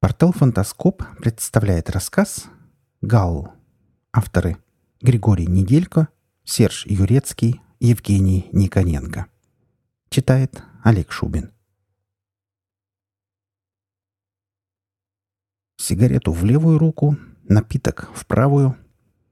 Портал 0.00 0.30
«Фантаскоп» 0.30 1.02
представляет 1.18 1.90
рассказ 1.90 2.46
«Галл». 3.02 3.52
Авторы 4.12 4.56
Григорий 5.02 5.46
Неделько, 5.48 6.06
Серж 6.44 6.86
Юрецкий, 6.86 7.60
Евгений 7.80 8.48
Никоненко. 8.52 9.26
Читает 10.08 10.62
Олег 10.84 11.10
Шубин. 11.10 11.50
Сигарету 15.78 16.30
в 16.30 16.44
левую 16.44 16.78
руку, 16.78 17.16
напиток 17.48 18.08
в 18.14 18.24
правую, 18.26 18.76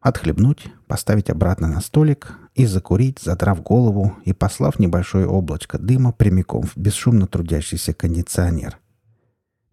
отхлебнуть, 0.01 0.67
поставить 0.89 1.30
обратно 1.30 1.69
на 1.69 1.80
столик 1.80 2.33
и 2.57 2.67
закурить, 2.67 3.21
задрав 3.21 3.62
голову 3.62 4.17
и 4.25 4.33
послав 4.33 4.80
небольшое 4.80 5.29
облачко 5.29 5.79
дыма 5.79 6.11
прямиком 6.11 6.64
в 6.64 6.77
бесшумно 6.77 7.29
трудящийся 7.29 7.95
кондиционер– 7.95 8.80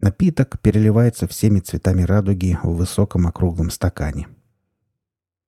Напиток 0.04 0.60
переливается 0.60 1.26
всеми 1.26 1.60
цветами 1.60 2.02
радуги 2.02 2.58
в 2.62 2.76
высоком 2.76 3.26
округлом 3.26 3.70
стакане. 3.70 4.28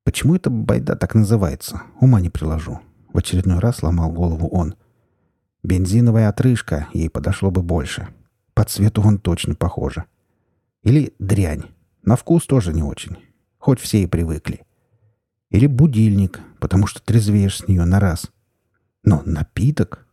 Почему 0.03 0.35
эта 0.35 0.49
байда 0.49 0.97
так 0.97 1.15
называется? 1.15 1.83
Ума 2.01 2.23
не 2.23 2.31
приложу. 2.31 2.81
В 3.13 3.19
очередной 3.19 3.59
раз 3.59 3.83
ломал 3.83 4.11
голову 4.11 4.49
он. 4.49 4.75
Бензиновая 5.63 6.31
отрыжка 6.31 6.89
ей 6.95 7.11
подошло 7.11 7.51
бы 7.51 7.63
больше. 7.63 8.09
По 8.55 8.65
цвету 8.65 9.03
он 9.03 9.19
точно 9.19 9.55
похоже. 9.55 10.07
Или 10.83 11.13
дрянь. 11.19 11.65
На 12.03 12.17
вкус 12.17 12.47
тоже 12.47 12.73
не 12.73 12.83
очень. 12.83 13.19
Хоть 13.59 13.79
все 13.79 14.05
и 14.05 14.07
привыкли. 14.07 14.63
Или 15.51 15.67
будильник, 15.67 16.41
потому 16.61 16.87
что 16.87 17.03
трезвеешь 17.03 17.59
с 17.59 17.69
нее 17.69 17.85
на 17.85 18.01
раз. 18.01 18.31
Но 19.05 19.23
напиток 19.27 20.07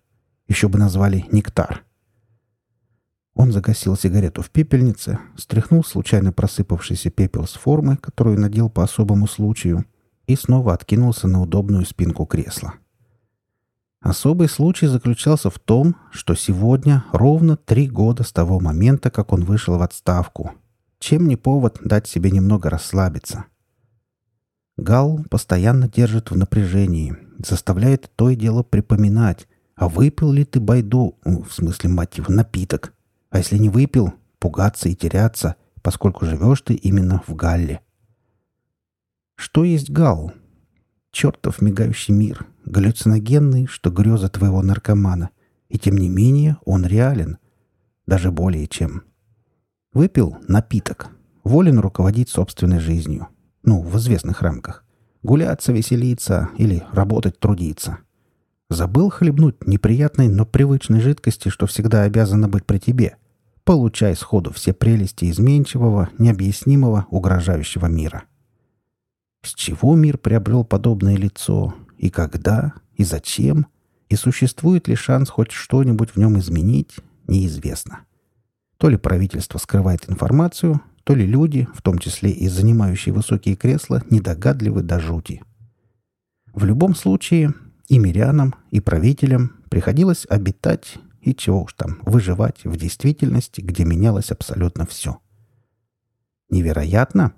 еще 0.50 0.68
бы 0.68 0.78
назвали 0.78 1.28
нектар. 1.32 1.86
Он 3.36 3.52
загасил 3.52 3.96
сигарету 3.98 4.42
в 4.42 4.50
пепельнице, 4.52 5.20
стряхнул 5.36 5.84
случайно 5.84 6.32
просыпавшийся 6.32 7.10
пепел 7.10 7.48
с 7.48 7.54
формы, 7.54 7.98
которую 7.98 8.40
надел 8.40 8.70
по 8.70 8.84
особому 8.84 9.28
случаю, 9.28 9.86
и 10.28 10.36
снова 10.36 10.74
откинулся 10.74 11.28
на 11.28 11.42
удобную 11.42 11.86
спинку 11.86 12.26
кресла. 12.26 12.76
Особый 14.02 14.50
случай 14.50 14.88
заключался 14.88 15.50
в 15.50 15.58
том, 15.60 15.96
что 16.12 16.36
сегодня 16.36 17.06
ровно 17.14 17.56
три 17.56 17.88
года 17.88 18.24
с 18.24 18.32
того 18.32 18.60
момента, 18.60 19.10
как 19.10 19.32
он 19.32 19.46
вышел 19.46 19.78
в 19.78 19.82
отставку. 19.82 20.52
Чем 21.00 21.28
не 21.28 21.36
повод 21.36 21.80
дать 21.84 22.08
себе 22.08 22.30
немного 22.30 22.70
расслабиться. 22.70 23.46
Гал 24.78 25.24
постоянно 25.30 25.88
держит 25.88 26.32
в 26.32 26.38
напряжении, 26.38 27.16
заставляет 27.40 28.12
то 28.16 28.30
и 28.30 28.36
дело 28.36 28.64
припоминать, 28.64 29.48
а 29.76 29.88
выпил 29.88 30.32
ли 30.32 30.46
ты 30.46 30.60
байду, 30.60 31.18
в 31.24 31.50
смысле 31.52 31.90
мотив, 31.90 32.28
напиток, 32.28 32.94
а 33.34 33.40
если 33.40 33.58
не 33.58 33.70
выпил, 33.70 34.14
пугаться 34.38 34.90
и 34.90 34.96
теряться, 34.96 35.56
поскольку 35.82 36.24
живешь 36.28 36.62
ты 36.62 36.76
именно 36.76 37.24
в 37.26 37.34
Галле. 37.34 37.82
Что 39.36 39.64
есть 39.64 39.90
Галл? 39.90 40.34
Чертов 41.12 41.60
мигающий 41.60 42.14
мир, 42.14 42.46
галлюциногенный, 42.66 43.66
что 43.66 43.90
греза 43.90 44.30
твоего 44.30 44.62
наркомана. 44.62 45.32
И 45.68 45.80
тем 45.80 45.98
не 45.98 46.10
менее 46.10 46.58
он 46.64 46.86
реален. 46.86 47.40
Даже 48.06 48.32
более 48.32 48.68
чем. 48.68 49.02
Выпил 49.94 50.38
напиток. 50.48 51.10
Волен 51.44 51.80
руководить 51.80 52.30
собственной 52.30 52.80
жизнью. 52.80 53.30
Ну, 53.64 53.82
в 53.82 53.98
известных 53.98 54.44
рамках. 54.44 54.86
Гуляться, 55.24 55.74
веселиться 55.74 56.50
или 56.60 56.84
работать, 56.92 57.40
трудиться. 57.40 57.98
Забыл 58.70 59.10
хлебнуть 59.10 59.66
неприятной, 59.66 60.28
но 60.28 60.46
привычной 60.46 61.02
жидкости, 61.02 61.50
что 61.50 61.66
всегда 61.66 62.04
обязана 62.04 62.48
быть 62.48 62.68
при 62.68 62.78
тебе. 62.78 63.18
Получай 63.64 64.16
сходу 64.16 64.52
все 64.52 64.74
прелести 64.74 65.30
изменчивого, 65.30 66.10
необъяснимого, 66.18 67.08
угрожающего 67.10 67.86
мира. 67.86 68.26
С 69.42 69.54
чего 69.54 69.96
мир 69.96 70.18
приобрел 70.18 70.66
подобное 70.66 71.16
лицо? 71.16 71.74
И 71.98 72.10
когда? 72.10 72.74
И 72.96 73.04
зачем? 73.04 73.68
И 74.10 74.16
существует 74.16 74.88
ли 74.88 74.96
шанс 74.96 75.30
хоть 75.30 75.52
что-нибудь 75.52 76.12
в 76.12 76.18
нем 76.18 76.38
изменить? 76.40 76.96
Неизвестно. 77.28 78.02
То 78.78 78.90
ли 78.90 78.98
правительство 78.98 79.58
скрывает 79.60 80.10
информацию, 80.10 80.82
то 81.06 81.16
ли 81.16 81.26
люди, 81.26 81.68
в 81.74 81.82
том 81.82 82.00
числе 82.00 82.32
и 82.32 82.48
занимающие 82.50 83.14
высокие 83.14 83.56
кресла, 83.56 84.04
недогадливы 84.10 84.82
до 84.82 85.00
жути. 85.00 85.42
В 86.54 86.66
любом 86.66 86.96
случае, 86.96 87.54
и 87.88 87.98
мирянам, 87.98 88.56
и 88.72 88.80
правителям 88.80 89.54
приходилось 89.70 90.26
обитать 90.30 90.98
и 91.24 91.34
чего 91.34 91.64
уж 91.64 91.74
там, 91.74 92.00
выживать 92.06 92.66
в 92.66 92.76
действительности, 92.76 93.62
где 93.62 93.86
менялось 93.86 94.32
абсолютно 94.32 94.86
все. 94.86 95.20
Невероятно? 96.50 97.34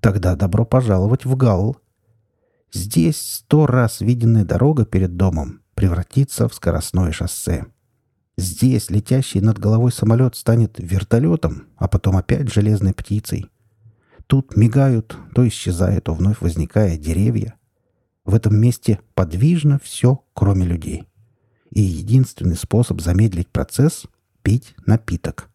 Тогда 0.00 0.36
добро 0.36 0.64
пожаловать 0.64 1.24
в 1.24 1.34
Галл. 1.36 1.76
Здесь 2.72 3.20
сто 3.20 3.66
раз 3.66 4.00
виденная 4.00 4.44
дорога 4.44 4.84
перед 4.84 5.16
домом 5.16 5.62
превратится 5.74 6.48
в 6.48 6.54
скоростное 6.54 7.12
шоссе. 7.12 7.66
Здесь 8.38 8.90
летящий 8.90 9.40
над 9.40 9.58
головой 9.58 9.92
самолет 9.92 10.36
станет 10.36 10.76
вертолетом, 10.78 11.66
а 11.76 11.88
потом 11.88 12.16
опять 12.16 12.52
железной 12.52 12.94
птицей. 12.94 13.50
Тут 14.26 14.56
мигают, 14.56 15.16
то 15.34 15.46
исчезают, 15.46 16.04
то 16.04 16.14
вновь 16.14 16.40
возникая 16.40 16.96
деревья. 16.96 17.54
В 18.24 18.34
этом 18.34 18.56
месте 18.56 19.00
подвижно 19.14 19.80
все, 19.82 20.22
кроме 20.34 20.66
людей 20.66 21.06
и 21.70 21.80
единственный 21.80 22.56
способ 22.56 23.00
замедлить 23.00 23.48
процесс— 23.48 24.04
пить 24.42 24.74
напиток. 24.86 25.50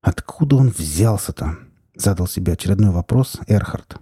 «Откуда 0.00 0.56
он 0.56 0.70
взялся-то?»— 0.70 1.58
задал 1.94 2.26
себе 2.26 2.54
очередной 2.54 2.90
вопрос 2.90 3.38
Эрхард. 3.46 4.00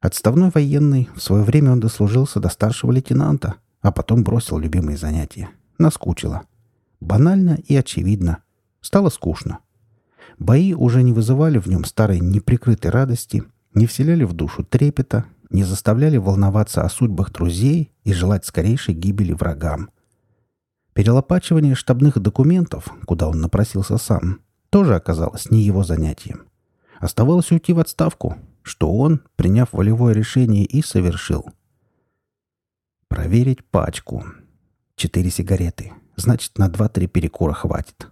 Отставной 0.00 0.50
военный, 0.54 1.08
в 1.14 1.20
свое 1.20 1.42
время 1.42 1.72
он 1.72 1.80
дослужился 1.80 2.38
до 2.38 2.48
старшего 2.48 2.92
лейтенанта, 2.92 3.56
а 3.80 3.92
потом 3.92 4.22
бросил 4.22 4.58
любимые 4.58 4.96
занятия. 4.96 5.48
Наскучило. 5.78 6.42
Банально 7.00 7.58
и 7.66 7.76
очевидно. 7.76 8.38
Стало 8.80 9.10
скучно. 9.10 9.58
Бои 10.38 10.74
уже 10.74 11.02
не 11.02 11.12
вызывали 11.12 11.58
в 11.58 11.66
нем 11.66 11.84
старой 11.84 12.20
неприкрытой 12.20 12.90
радости, 12.90 13.44
не 13.74 13.86
вселяли 13.86 14.24
в 14.24 14.32
душу 14.32 14.64
трепета, 14.64 15.24
не 15.50 15.64
заставляли 15.64 16.16
волноваться 16.16 16.82
о 16.82 16.88
судьбах 16.88 17.32
друзей 17.32 17.92
и 18.04 18.12
желать 18.12 18.44
скорейшей 18.44 18.94
гибели 18.94 19.32
врагам. 19.32 19.90
Перелопачивание 20.92 21.74
штабных 21.74 22.18
документов, 22.18 22.88
куда 23.04 23.28
он 23.28 23.40
напросился 23.40 23.98
сам, 23.98 24.40
тоже 24.70 24.94
оказалось 24.94 25.50
не 25.50 25.62
его 25.62 25.84
занятием. 25.84 26.46
Оставалось 26.98 27.50
уйти 27.50 27.72
в 27.72 27.78
отставку, 27.78 28.36
что 28.62 28.92
он, 28.92 29.20
приняв 29.36 29.72
волевое 29.72 30.14
решение, 30.14 30.64
и 30.64 30.82
совершил. 30.82 31.46
Проверить 33.08 33.64
пачку. 33.64 34.24
Четыре 34.96 35.30
сигареты. 35.30 35.92
Значит, 36.16 36.58
на 36.58 36.68
два-три 36.68 37.06
перекура 37.06 37.52
хватит. 37.52 38.08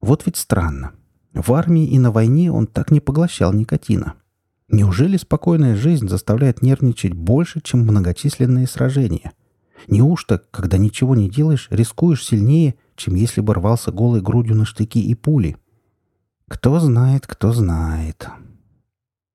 Вот 0.00 0.26
ведь 0.26 0.36
странно. 0.36 0.92
В 1.32 1.52
армии 1.52 1.86
и 1.86 1.98
на 1.98 2.10
войне 2.10 2.50
он 2.50 2.66
так 2.66 2.90
не 2.90 3.00
поглощал 3.00 3.52
никотина. 3.52 4.14
Неужели 4.70 5.16
спокойная 5.16 5.76
жизнь 5.76 6.08
заставляет 6.08 6.60
нервничать 6.60 7.14
больше, 7.14 7.60
чем 7.62 7.80
многочисленные 7.80 8.66
сражения? 8.66 9.32
Неужто, 9.86 10.42
когда 10.50 10.76
ничего 10.76 11.16
не 11.16 11.30
делаешь, 11.30 11.68
рискуешь 11.70 12.24
сильнее, 12.24 12.74
чем 12.94 13.14
если 13.14 13.40
бы 13.40 13.54
рвался 13.54 13.92
голой 13.92 14.20
грудью 14.20 14.56
на 14.56 14.66
штыки 14.66 15.00
и 15.00 15.14
пули? 15.14 15.56
Кто 16.48 16.78
знает, 16.80 17.26
кто 17.26 17.52
знает. 17.52 18.28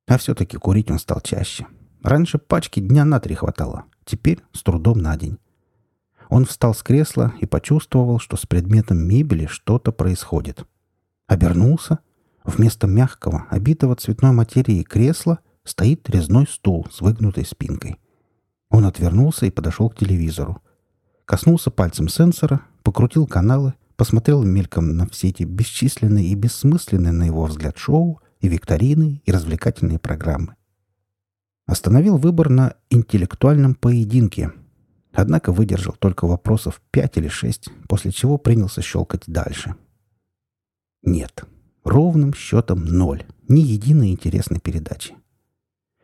А 0.07 0.17
все-таки 0.17 0.57
курить 0.57 0.91
он 0.91 0.99
стал 0.99 1.21
чаще. 1.21 1.65
Раньше 2.03 2.37
пачки 2.37 2.79
дня 2.79 3.05
на 3.05 3.19
три 3.19 3.33
хватало, 3.33 3.85
теперь 4.05 4.39
с 4.51 4.61
трудом 4.61 4.99
на 4.99 5.17
день. 5.17 5.39
Он 6.29 6.45
встал 6.45 6.75
с 6.75 6.83
кресла 6.83 7.33
и 7.39 7.45
почувствовал, 7.45 8.19
что 8.19 8.37
с 8.37 8.45
предметом 8.45 8.97
мебели 8.97 9.47
что-то 9.47 9.91
происходит. 9.91 10.65
Обернулся— 11.27 11.99
Вместо 12.43 12.87
мягкого, 12.87 13.47
обитого 13.49 13.95
цветной 13.95 14.31
материи 14.31 14.83
кресла 14.83 15.39
стоит 15.63 16.09
резной 16.09 16.45
стул 16.47 16.87
с 16.91 16.99
выгнутой 17.01 17.45
спинкой. 17.45 17.99
Он 18.69 18.85
отвернулся 18.85 19.45
и 19.45 19.51
подошел 19.51 19.89
к 19.89 19.95
телевизору. 19.95 20.61
Коснулся 21.25 21.71
пальцем 21.71 22.09
сенсора, 22.09 22.61
покрутил 22.83 23.27
каналы, 23.27 23.75
посмотрел 23.95 24.43
мельком 24.43 24.97
на 24.97 25.07
все 25.07 25.29
эти 25.29 25.43
бесчисленные 25.43 26.25
и 26.25 26.35
бессмысленные, 26.35 27.13
на 27.13 27.23
его 27.23 27.45
взгляд, 27.45 27.77
шоу 27.77 28.19
и 28.41 28.49
викторины 28.49 29.21
и 29.25 29.31
развлекательные 29.31 29.99
программы. 29.99 30.55
Остановил 31.65 32.17
выбор 32.17 32.49
на 32.49 32.75
интеллектуальном 32.89 33.75
поединке. 33.75 34.51
Однако 35.13 35.53
выдержал 35.53 35.93
только 35.93 36.25
вопросов 36.25 36.81
пять 36.91 37.17
или 37.17 37.29
шесть, 37.29 37.69
после 37.87 38.11
чего 38.11 38.37
принялся 38.37 38.81
щелкать 38.81 39.23
дальше. 39.27 39.75
Нет, 41.03 41.45
Ровным 41.83 42.33
счетом 42.33 42.85
ноль. 42.85 43.23
Ни 43.47 43.61
единой 43.61 44.11
интересной 44.11 44.59
передачи. 44.59 45.15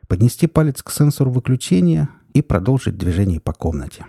Поднести 0.07 0.47
палец 0.47 0.81
к 0.83 0.91
сенсору 0.91 1.31
выключения 1.31 2.09
и 2.33 2.41
продолжить 2.41 2.97
движение 2.97 3.39
по 3.39 3.53
комнате. 3.53 4.05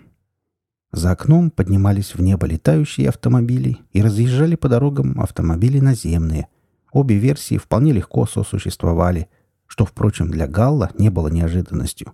За 0.93 1.13
окном 1.13 1.51
поднимались 1.51 2.15
в 2.15 2.21
небо 2.21 2.47
летающие 2.47 3.09
автомобили 3.09 3.79
и 3.93 4.03
разъезжали 4.03 4.57
по 4.57 4.69
дорогам 4.69 5.21
автомобили 5.21 5.79
наземные, 5.79 6.49
Обе 6.93 7.19
версии 7.19 7.57
вполне 7.57 7.93
легко 7.93 8.27
сосуществовали, 8.27 9.29
что, 9.67 9.85
впрочем, 9.85 10.31
для 10.31 10.47
Галла 10.47 10.91
не 10.99 11.09
было 11.09 11.29
неожиданностью. 11.29 12.13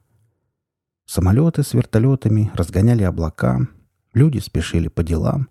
Самолеты 1.07 1.63
с 1.63 1.73
вертолетами 1.73 2.51
разгоняли 2.55 3.03
облака, 3.03 3.69
люди 4.13 4.39
спешили 4.39 4.89
по 4.89 5.03
делам, 5.03 5.49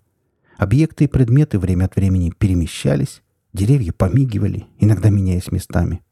объекты 0.56 1.04
и 1.04 1.08
предметы 1.08 1.58
время 1.58 1.86
от 1.86 1.96
времени 1.96 2.30
перемещались, 2.30 3.22
деревья 3.56 3.92
помигивали, 3.92 4.66
иногда 4.78 5.10
меняясь 5.10 5.50
местами. 5.50 6.02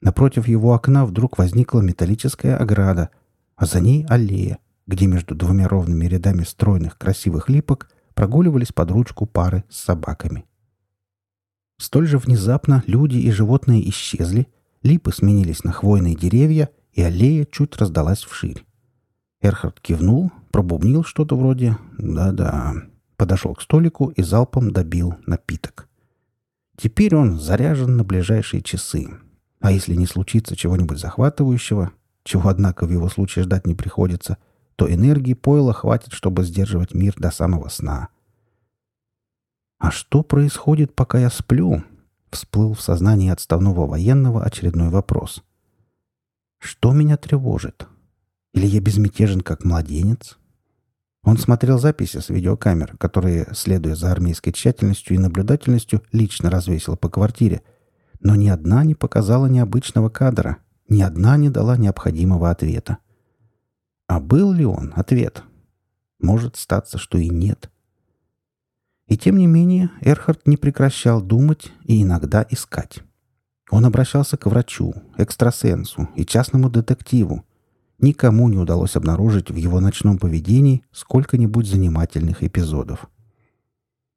Напротив 0.00 0.46
его 0.46 0.74
окна 0.74 1.04
вдруг 1.04 1.38
возникла 1.38 1.80
металлическая 1.80 2.56
ограда, 2.56 3.10
а 3.56 3.66
за 3.66 3.80
ней 3.80 4.06
аллея, 4.08 4.58
где 4.86 5.06
между 5.06 5.34
двумя 5.34 5.66
ровными 5.66 6.06
рядами 6.06 6.44
стройных 6.44 6.96
красивых 6.98 7.48
липок 7.48 7.90
прогуливались 8.14 8.72
под 8.72 8.90
ручку 8.92 9.26
пары 9.26 9.64
с 9.68 9.78
собаками. 9.78 10.44
Столь 11.78 12.06
же 12.06 12.18
внезапно 12.18 12.84
люди 12.86 13.16
и 13.16 13.30
животные 13.30 13.88
исчезли, 13.90 14.46
липы 14.82 15.12
сменились 15.12 15.64
на 15.64 15.72
хвойные 15.72 16.14
деревья, 16.14 16.70
и 16.92 17.02
аллея 17.02 17.44
чуть 17.50 17.76
раздалась 17.76 18.22
вширь. 18.22 18.64
Эрхард 19.42 19.80
кивнул, 19.80 20.32
пробубнил 20.50 21.04
что-то 21.04 21.36
вроде 21.36 21.76
«да-да», 21.98 22.74
подошел 23.16 23.54
к 23.54 23.60
столику 23.60 24.08
и 24.08 24.22
залпом 24.22 24.70
добил 24.70 25.16
напиток. 25.26 25.88
Теперь 26.76 27.16
он 27.16 27.38
заряжен 27.38 27.96
на 27.96 28.04
ближайшие 28.04 28.62
часы. 28.62 29.08
А 29.60 29.72
если 29.72 29.94
не 29.94 30.06
случится 30.06 30.54
чего-нибудь 30.54 30.98
захватывающего, 30.98 31.92
чего, 32.22 32.48
однако, 32.48 32.86
в 32.86 32.90
его 32.90 33.08
случае 33.08 33.44
ждать 33.44 33.66
не 33.66 33.74
приходится, 33.74 34.36
то 34.76 34.92
энергии 34.92 35.32
пойла 35.32 35.72
хватит, 35.72 36.12
чтобы 36.12 36.44
сдерживать 36.44 36.92
мир 36.92 37.14
до 37.16 37.30
самого 37.30 37.68
сна. 37.68 38.08
«А 39.78 39.90
что 39.90 40.22
происходит, 40.22 40.94
пока 40.94 41.18
я 41.18 41.30
сплю?»— 41.30 41.82
всплыл 42.30 42.74
в 42.74 42.80
сознании 42.80 43.30
отставного 43.30 43.86
военного 43.86 44.44
очередной 44.44 44.90
вопрос. 44.90 45.42
«Что 46.58 46.92
меня 46.92 47.16
тревожит? 47.16 47.86
Или 48.52 48.66
я 48.66 48.80
безмятежен, 48.80 49.40
как 49.40 49.64
младенец?» 49.64 50.38
Он 51.26 51.38
смотрел 51.38 51.80
записи 51.80 52.18
с 52.18 52.28
видеокамер, 52.28 52.96
которые, 52.98 53.48
следуя 53.52 53.96
за 53.96 54.12
армейской 54.12 54.52
тщательностью 54.52 55.16
и 55.16 55.18
наблюдательностью, 55.18 56.00
лично 56.12 56.50
развесил 56.50 56.96
по 56.96 57.08
квартире. 57.08 57.62
Но 58.20 58.36
ни 58.36 58.48
одна 58.48 58.84
не 58.84 58.94
показала 58.94 59.46
необычного 59.46 60.08
кадра, 60.08 60.58
ни 60.88 61.02
одна 61.02 61.36
не 61.36 61.50
дала 61.50 61.76
необходимого 61.76 62.48
ответа. 62.48 62.98
А 64.06 64.20
был 64.20 64.52
ли 64.52 64.64
он 64.64 64.92
ответ? 64.94 65.42
Может 66.20 66.54
статься, 66.54 66.96
что 66.96 67.18
и 67.18 67.28
нет. 67.28 67.72
И 69.08 69.18
тем 69.18 69.36
не 69.36 69.48
менее 69.48 69.90
Эрхард 70.02 70.46
не 70.46 70.56
прекращал 70.56 71.20
думать 71.20 71.72
и 71.82 72.04
иногда 72.04 72.46
искать. 72.48 73.00
Он 73.72 73.84
обращался 73.84 74.36
к 74.36 74.46
врачу, 74.46 74.94
экстрасенсу 75.18 76.08
и 76.14 76.24
частному 76.24 76.70
детективу, 76.70 77.44
никому 77.98 78.48
не 78.48 78.56
удалось 78.56 78.96
обнаружить 78.96 79.50
в 79.50 79.56
его 79.56 79.80
ночном 79.80 80.18
поведении 80.18 80.84
сколько-нибудь 80.92 81.66
занимательных 81.66 82.42
эпизодов. 82.42 83.08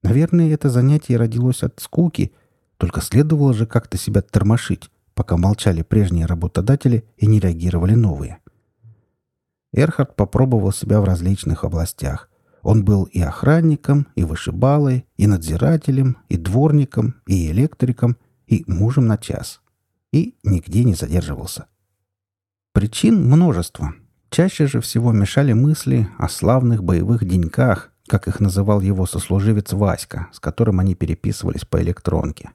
Наверное, 0.03 0.53
это 0.53 0.69
занятие 0.69 1.17
родилось 1.17 1.63
от 1.63 1.79
скуки, 1.79 2.31
только 2.77 3.01
следовало 3.01 3.53
же 3.53 3.65
как-то 3.65 3.97
себя 3.97 4.21
тормошить, 4.21 4.89
пока 5.13 5.37
молчали 5.37 5.81
прежние 5.81 6.25
работодатели 6.25 7.03
и 7.17 7.27
не 7.27 7.39
реагировали 7.39 7.93
новые. 7.93 8.39
Эрхард 9.73 10.15
попробовал 10.15 10.71
себя 10.71 11.01
в 11.01 11.03
различных 11.03 11.63
областях. 11.63 12.29
Он 12.61 12.83
был 12.83 13.03
и 13.03 13.21
охранником, 13.21 14.07
и 14.15 14.23
вышибалой, 14.23 15.05
и 15.17 15.27
надзирателем, 15.27 16.17
и 16.27 16.37
дворником, 16.37 17.15
и 17.27 17.51
электриком, 17.51 18.17
и 18.47 18.63
мужем 18.67 19.07
на 19.07 19.17
час. 19.17 19.61
И 20.11 20.35
нигде 20.43 20.83
не 20.83 20.95
задерживался. 20.95 21.67
Причин 22.79 23.27
множество. 23.29 23.93
Чаще 24.29 24.65
же 24.65 24.79
всего 24.79 25.11
мешали 25.11 25.51
мысли 25.51 26.07
о 26.17 26.29
славных 26.29 26.81
боевых 26.81 27.25
деньках, 27.25 27.91
как 28.07 28.29
их 28.29 28.39
называл 28.39 28.79
его 28.79 29.05
сослуживец 29.05 29.73
Васька, 29.73 30.29
с 30.31 30.39
которым 30.39 30.79
они 30.79 30.95
переписывались 30.95 31.65
по 31.65 31.81
электронке. 31.81 32.51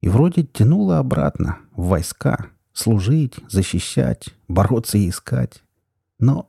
И 0.00 0.08
вроде 0.08 0.44
тянуло 0.44 0.98
обратно, 0.98 1.58
в 1.74 1.88
войска, 1.88 2.50
служить, 2.72 3.40
защищать, 3.48 4.28
бороться 4.46 4.96
и 4.96 5.08
искать. 5.08 5.64
Но 6.20 6.48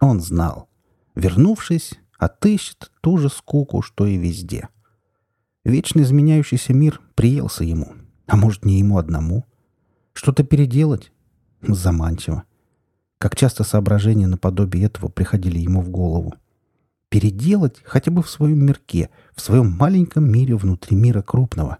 он 0.00 0.22
знал. 0.22 0.70
Вернувшись, 1.14 2.00
отыщет 2.16 2.90
ту 3.02 3.18
же 3.18 3.28
скуку, 3.28 3.82
что 3.82 4.06
и 4.06 4.16
везде. 4.16 4.70
Вечно 5.66 6.00
изменяющийся 6.00 6.72
мир 6.72 7.02
приелся 7.16 7.64
ему. 7.64 7.92
А 8.26 8.36
может, 8.38 8.64
не 8.64 8.78
ему 8.78 8.96
одному. 8.96 9.44
Что-то 10.14 10.42
переделать, 10.42 11.12
Заманчиво. 11.62 12.44
Как 13.18 13.36
часто 13.36 13.64
соображения 13.64 14.26
наподобие 14.26 14.86
этого 14.86 15.08
приходили 15.08 15.58
ему 15.58 15.82
в 15.82 15.90
голову. 15.90 16.34
Переделать 17.10 17.80
хотя 17.84 18.10
бы 18.10 18.22
в 18.22 18.30
своем 18.30 18.64
мирке, 18.64 19.10
в 19.34 19.40
своем 19.40 19.70
маленьком 19.70 20.30
мире 20.30 20.56
внутри 20.56 20.96
мира 20.96 21.22
крупного. 21.22 21.78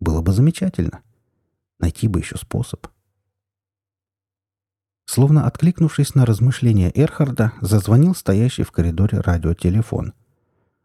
Было 0.00 0.22
бы 0.22 0.32
замечательно. 0.32 1.00
Найти 1.78 2.08
бы 2.08 2.20
еще 2.20 2.36
способ. 2.36 2.86
Словно 5.06 5.46
откликнувшись 5.46 6.14
на 6.14 6.24
размышления 6.24 6.90
Эрхарда, 6.94 7.52
зазвонил 7.60 8.14
стоящий 8.14 8.62
в 8.62 8.72
коридоре 8.72 9.20
радиотелефон. 9.20 10.14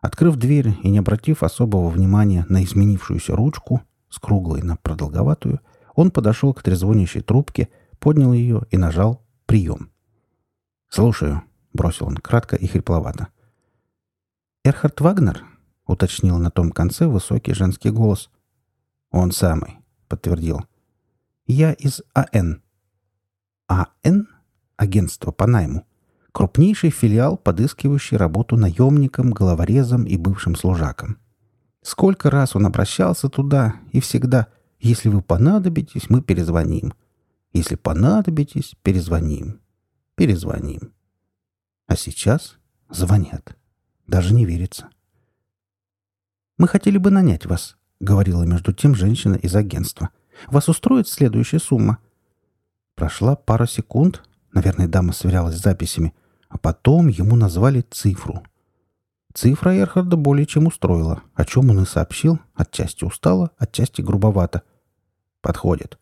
Открыв 0.01 0.35
дверь 0.35 0.75
и 0.83 0.89
не 0.89 0.99
обратив 0.99 1.43
особого 1.43 1.89
внимания 1.89 2.45
на 2.49 2.63
изменившуюся 2.63 3.35
ручку, 3.35 3.81
с 4.09 4.19
круглой 4.19 4.61
на 4.61 4.75
продолговатую, 4.75 5.61
он 5.95 6.11
подошел 6.11 6.53
к 6.53 6.63
трезвонящей 6.63 7.21
трубке 7.21 7.69
поднял 7.99 8.33
ее 8.33 8.63
и 8.71 8.77
нажал 8.77 9.25
«Прием». 9.45 9.91
«Слушаю»,— 10.89 11.43
бросил 11.73 12.07
он 12.07 12.17
кратко 12.17 12.55
и 12.55 12.67
хрипловато. 12.67 13.27
«Эрхард 14.63 14.99
Вагнер?»— 15.01 15.45
уточнил 15.85 16.37
на 16.37 16.51
том 16.51 16.71
конце 16.71 17.07
высокий 17.07 17.53
женский 17.53 17.91
голос. 17.91 18.29
«Он 19.11 19.31
самый»,— 19.31 19.77
подтвердил. 20.07 20.61
«Я 21.45 21.73
из 21.73 22.01
АН». 22.13 22.61
АН? 23.67 24.27
Агентство 24.77 25.31
по 25.31 25.45
найму. 25.45 25.85
Крупнейший 26.31 26.89
филиал, 26.89 27.37
подыскивающий 27.37 28.17
работу 28.17 28.57
наемникам, 28.57 29.31
головорезам 29.31 30.05
и 30.05 30.17
бывшим 30.17 30.55
служакам. 30.55 31.17
Сколько 31.81 32.29
раз 32.29 32.55
он 32.55 32.65
обращался 32.65 33.29
туда, 33.29 33.75
и 33.91 33.99
всегда 33.99 34.47
«Если 34.79 35.09
вы 35.09 35.21
понадобитесь, 35.21 36.09
мы 36.09 36.21
перезвоним». 36.21 36.93
Если 37.53 37.75
понадобитесь, 37.75 38.75
перезвоним. 38.83 39.59
Перезвоним. 40.15 40.93
А 41.87 41.95
сейчас 41.95 42.57
звонят. 42.89 43.55
Даже 44.07 44.33
не 44.33 44.45
верится. 44.45 44.89
«Мы 46.57 46.67
хотели 46.67 46.97
бы 46.97 47.09
нанять 47.09 47.45
вас»,— 47.45 47.77
говорила 47.99 48.43
между 48.43 48.73
тем 48.73 48.93
женщина 48.93 49.35
из 49.35 49.55
агентства. 49.55 50.09
«Вас 50.47 50.67
устроит 50.67 51.07
следующая 51.07 51.59
сумма». 51.59 51.99
Прошла 52.95 53.35
пара 53.35 53.65
секунд, 53.65 54.23
наверное, 54.51 54.87
дама 54.87 55.13
сверялась 55.13 55.55
с 55.55 55.63
записями, 55.63 56.13
а 56.49 56.57
потом 56.57 57.07
ему 57.07 57.35
назвали 57.35 57.85
цифру. 57.89 58.43
Цифра 59.33 59.77
Эрхарда 59.77 60.17
более 60.17 60.45
чем 60.45 60.67
устроила, 60.67 61.21
о 61.35 61.45
чем 61.45 61.69
он 61.69 61.83
и 61.83 61.85
сообщил, 61.85 62.39
отчасти 62.55 63.05
устало, 63.05 63.51
отчасти 63.57 64.01
грубовато. 64.01 64.63
«Подходит». 65.41 65.98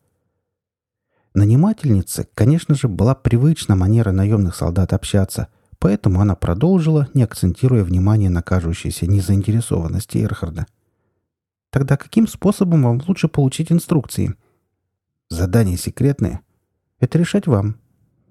Нанимательнице, 1.38 2.28
конечно 2.34 2.74
же, 2.74 2.88
была 2.88 3.14
привычна 3.14 3.76
манера 3.76 4.12
наемных 4.12 4.56
солдат 4.56 4.92
общаться, 4.92 5.50
поэтому 5.78 6.20
она 6.20 6.36
продолжила, 6.36 7.10
не 7.14 7.22
акцентируя 7.22 7.84
внимание 7.84 8.32
на 8.32 8.42
кажущейся 8.42 9.06
незаинтересованности 9.06 10.18
Эрхарда. 10.18 10.66
«Тогда 11.70 11.96
каким 11.96 12.28
способом 12.28 12.82
вам 12.82 13.00
лучше 13.08 13.28
получить 13.28 13.72
инструкции?» 13.72 14.34
«Задание 15.30 15.78
секретное?» 15.78 16.42
«Это 17.00 17.20
решать 17.20 17.46
вам». 17.46 17.78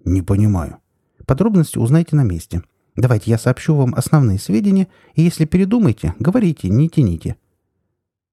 «Не 0.04 0.22
понимаю». 0.22 0.78
«Подробности 1.26 1.78
узнайте 1.78 2.16
на 2.16 2.24
месте. 2.24 2.64
Давайте 2.96 3.30
я 3.30 3.38
сообщу 3.38 3.76
вам 3.76 3.94
основные 3.94 4.40
сведения, 4.40 4.88
и 5.14 5.22
если 5.22 5.44
передумаете, 5.44 6.12
говорите, 6.18 6.68
не 6.70 6.88
тяните». 6.88 7.36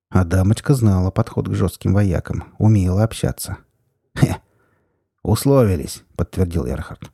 А 0.10 0.24
дамочка 0.24 0.74
знала 0.74 1.12
подход 1.12 1.48
к 1.48 1.54
жестким 1.54 1.94
воякам, 1.94 2.46
умела 2.58 3.04
общаться. 3.04 3.58
«Хе, 4.18 4.38
«Условились»,— 5.24 6.04
подтвердил 6.18 6.68
Эрхард. 6.68 7.12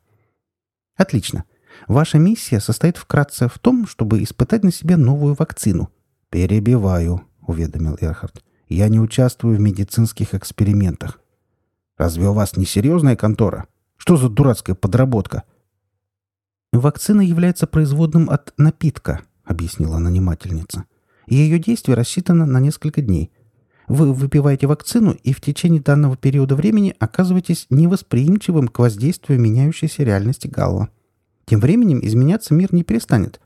«Отлично. 0.96 1.44
Ваша 1.86 2.18
миссия 2.18 2.60
состоит 2.60 2.96
вкратце 2.96 3.48
в 3.48 3.58
том, 3.58 3.86
чтобы 3.86 4.22
испытать 4.22 4.64
на 4.64 4.72
себе 4.72 4.96
новую 4.96 5.34
вакцину». 5.34 5.90
«Перебиваю»,— 6.28 7.22
уведомил 7.46 7.96
Эрхард. 8.00 8.44
«Я 8.68 8.88
не 8.88 9.00
участвую 9.00 9.56
в 9.56 9.60
медицинских 9.60 10.34
экспериментах». 10.34 11.20
«Разве 11.96 12.28
у 12.28 12.32
вас 12.32 12.56
не 12.56 12.66
серьезная 12.66 13.14
контора? 13.16 13.66
Что 13.96 14.16
за 14.16 14.28
дурацкая 14.28 14.74
подработка?» 14.74 15.44
«Вакцина 16.72 17.20
является 17.20 17.66
производным 17.66 18.28
от 18.28 18.52
напитка»,— 18.56 19.22
объяснила 19.44 19.98
нанимательница. 19.98 20.84
«Ее 21.26 21.58
действие 21.58 21.96
рассчитано 21.96 22.46
на 22.46 22.58
несколько 22.58 23.02
дней. 23.02 23.30
Вы 23.90 24.12
выпиваете 24.12 24.68
вакцину 24.68 25.10
и 25.10 25.32
в 25.32 25.40
течение 25.40 25.82
данного 25.82 26.16
периода 26.16 26.54
времени 26.54 26.94
оказываетесь 27.00 27.66
невосприимчивым 27.70 28.68
к 28.68 28.78
воздействию 28.78 29.40
меняющейся 29.40 30.04
реальности 30.04 30.46
Галла. 30.46 30.90
Тем 31.44 31.58
временем 31.58 31.98
изменяться 32.00 32.54
мир 32.54 32.72
не 32.72 32.84
перестанет. 32.84 33.40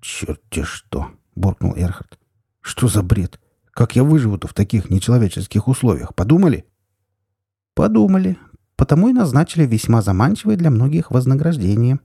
«Черт-те 0.00 0.62
что!»— 0.62 1.10
буркнул 1.34 1.74
Эрхард. 1.74 2.20
«Что 2.60 2.86
за 2.86 3.02
бред? 3.02 3.40
Как 3.72 3.96
я 3.96 4.04
выживу-то 4.04 4.46
в 4.46 4.54
таких 4.54 4.90
нечеловеческих 4.90 5.66
условиях? 5.66 6.14
Подумали?» 6.14 6.64
«Подумали. 7.74 8.38
Потому 8.76 9.08
и 9.08 9.12
назначили 9.12 9.66
весьма 9.66 10.02
заманчивое 10.02 10.54
для 10.54 10.70
многих 10.70 11.10
вознаграждение. 11.10 11.98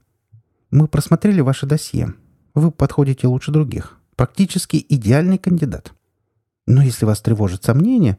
Мы 0.72 0.88
просмотрели 0.88 1.40
ваше 1.40 1.66
досье. 1.66 2.14
Вы 2.54 2.72
подходите 2.72 3.28
лучше 3.28 3.52
других. 3.52 3.96
Практически 4.16 4.84
идеальный 4.88 5.38
кандидат. 5.38 5.94
Но 6.68 6.82
если 6.82 7.06
вас 7.06 7.22
тревожит 7.22 7.64
сомнение...» 7.64 8.18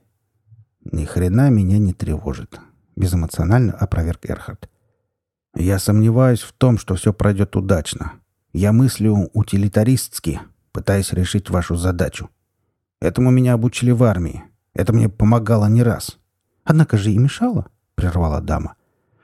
«Ни 0.84 1.06
хрена 1.06 1.52
меня 1.52 1.78
не 1.78 1.94
тревожит»,— 1.94 2.60
безэмоционально 2.96 3.74
опроверг 3.74 4.26
Эрхард. 4.28 4.68
«Я 5.54 5.78
сомневаюсь 5.78 6.42
в 6.42 6.54
том, 6.54 6.80
что 6.80 6.96
все 6.96 7.14
пройдет 7.14 7.56
удачно. 7.56 8.14
Я 8.52 8.72
мыслю 8.72 9.30
утилитаристски, 9.34 10.42
пытаясь 10.72 11.14
решить 11.14 11.52
вашу 11.52 11.76
задачу. 11.76 12.32
Этому 13.00 13.30
меня 13.30 13.54
обучили 13.54 13.92
в 13.92 14.04
армии. 14.04 14.44
Это 14.74 14.94
мне 14.94 15.10
помогало 15.10 15.68
не 15.68 15.84
раз». 15.84 16.18
«Однако 16.64 16.98
же 16.98 17.12
и 17.12 17.20
мешало»,— 17.20 17.68
прервала 17.94 18.42
дама. 18.42 18.74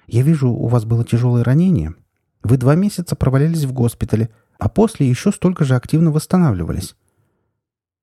«Я 0.05 0.22
вижу, 0.22 0.51
у 0.51 0.67
вас 0.67 0.86
было 0.86 1.03
тяжелое 1.03 1.44
ранение. 1.44 1.96
Вы 2.44 2.58
два 2.58 2.75
месяца 2.75 3.15
провалялись 3.15 3.63
в 3.63 3.74
госпитале, 3.74 4.29
а 4.60 4.70
после 4.70 5.10
еще 5.10 5.32
столько 5.32 5.65
же 5.65 5.74
активно 5.75 6.12
восстанавливались. 6.12 6.96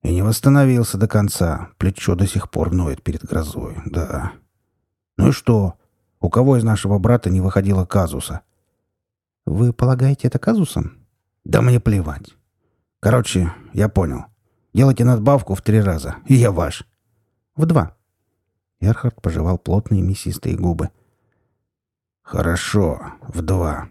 И 0.03 0.13
не 0.13 0.21
восстановился 0.21 0.97
до 0.97 1.07
конца. 1.07 1.69
Плечо 1.77 2.15
до 2.15 2.27
сих 2.27 2.51
пор 2.51 2.73
ноет 2.73 3.01
перед 3.01 3.23
грозой. 3.23 3.77
Да. 3.85 4.33
Ну 5.17 5.29
и 5.29 5.31
что? 5.31 5.75
У 6.19 6.29
кого 6.29 6.57
из 6.57 6.63
нашего 6.63 6.99
брата 6.99 7.29
не 7.29 7.41
выходило 7.41 7.85
казуса? 7.85 8.41
Вы 9.45 9.73
полагаете 9.73 10.27
это 10.27 10.39
казусом? 10.39 10.97
Да 11.43 11.61
мне 11.61 11.79
плевать. 11.79 12.35
Короче, 12.99 13.53
я 13.73 13.89
понял. 13.89 14.25
Делайте 14.73 15.03
надбавку 15.03 15.55
в 15.55 15.61
три 15.61 15.81
раза, 15.81 16.15
и 16.25 16.35
я 16.35 16.51
ваш. 16.51 16.85
В 17.55 17.65
два. 17.65 17.95
Эрхард 18.79 19.21
пожевал 19.21 19.57
плотные 19.57 20.01
мясистые 20.01 20.55
губы. 20.55 20.89
«Хорошо, 22.21 23.01
в 23.21 23.41
два». 23.41 23.89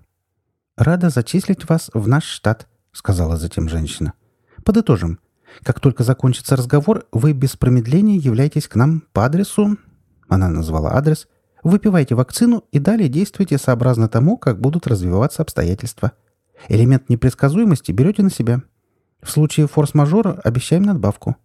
«Рада 0.76 1.10
зачислить 1.10 1.68
вас 1.68 1.90
в 1.92 2.08
наш 2.08 2.24
штат»,— 2.24 2.66
сказала 2.92 3.36
затем 3.36 3.68
женщина. 3.68 4.14
«Подытожим. 4.64 5.20
Как 5.62 5.80
только 5.80 6.02
закончится 6.02 6.56
разговор, 6.56 7.06
вы 7.12 7.32
без 7.32 7.56
промедления 7.56 8.18
являетесь 8.18 8.68
к 8.68 8.76
нам 8.76 9.04
по 9.12 9.24
адресу...» 9.24 9.76
Она 10.28 10.48
назвала 10.48 10.94
адрес. 10.94 11.28
«Выпивайте 11.62 12.14
вакцину 12.14 12.64
и 12.72 12.78
далее 12.78 13.08
действуйте 13.08 13.58
сообразно 13.58 14.08
тому, 14.08 14.36
как 14.36 14.60
будут 14.60 14.86
развиваться 14.86 15.42
обстоятельства. 15.42 16.12
Элемент 16.68 17.08
непредсказуемости 17.08 17.92
берете 17.92 18.22
на 18.22 18.30
себя. 18.30 18.62
В 19.22 19.30
случае 19.30 19.68
форс-мажора 19.68 20.40
обещаем 20.42 20.82
надбавку. 20.82 21.36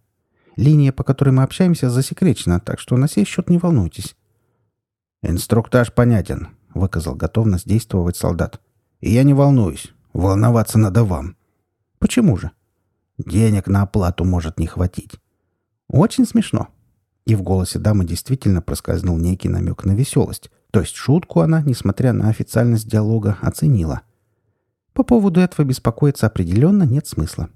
Линия, 0.56 0.92
по 0.92 1.04
которой 1.04 1.30
мы 1.30 1.44
общаемся, 1.44 1.88
засекречена, 1.88 2.58
так 2.58 2.80
что 2.80 2.96
на 2.96 3.08
сей 3.08 3.24
счет 3.24 3.48
не 3.48 3.58
волнуйтесь». 3.58 4.16
«Инструктаж 5.22 5.92
понятен»,— 5.92 6.48
выказал 6.74 7.14
готовность 7.14 7.68
действовать 7.68 8.16
солдат. 8.16 8.60
«И 9.00 9.10
я 9.10 9.22
не 9.22 9.34
волнуюсь. 9.34 9.92
Волноваться 10.12 10.78
надо 10.78 11.04
вам». 11.04 11.36
«Почему 11.98 12.36
же?» 12.36 12.50
Денег 13.18 13.66
на 13.66 13.82
оплату 13.82 14.24
может 14.24 14.58
не 14.58 14.66
хватить. 14.66 15.18
Очень 15.88 16.24
смешно. 16.24 16.68
И 17.26 17.34
в 17.34 17.42
голосе 17.42 17.80
дамы 17.80 18.04
действительно 18.04 18.62
проскользнул 18.62 19.18
некий 19.18 19.48
намек 19.48 19.84
на 19.84 19.92
веселость. 19.92 20.50
То 20.70 20.80
есть 20.80 20.94
шутку 20.94 21.40
она, 21.40 21.62
несмотря 21.62 22.12
на 22.12 22.28
официальность 22.28 22.88
диалога, 22.88 23.38
оценила. 23.42 24.02
По 24.92 25.02
поводу 25.02 25.40
этого 25.40 25.66
беспокоиться 25.66 26.26
определенно 26.26 26.84
нет 26.84 27.06
смысла. 27.06 27.50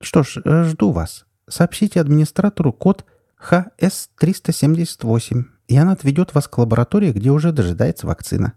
Что 0.00 0.22
ж, 0.22 0.38
э, 0.44 0.64
жду 0.64 0.90
вас. 0.90 1.26
Сообщите 1.48 2.00
администратору 2.00 2.72
код 2.72 3.04
ХС-378, 3.38 5.44
и 5.68 5.76
она 5.76 5.92
отведет 5.92 6.34
вас 6.34 6.48
к 6.48 6.58
лаборатории, 6.58 7.12
где 7.12 7.30
уже 7.30 7.52
дожидается 7.52 8.06
вакцина. 8.06 8.54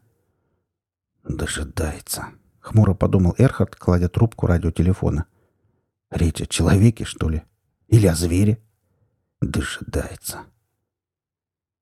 «Дожидается»,— 1.27 2.27
хмуро 2.59 2.93
подумал 2.93 3.35
Эрхард, 3.37 3.75
кладя 3.75 4.07
трубку 4.07 4.47
радиотелефона.— 4.47 5.25
Речь 6.09 6.41
о 6.41 6.45
человеке, 6.45 7.05
что 7.05 7.29
ли? 7.29 7.43
Или 7.87 8.07
о 8.07 8.15
звере? 8.15 8.61
Дожидается. 9.41 10.39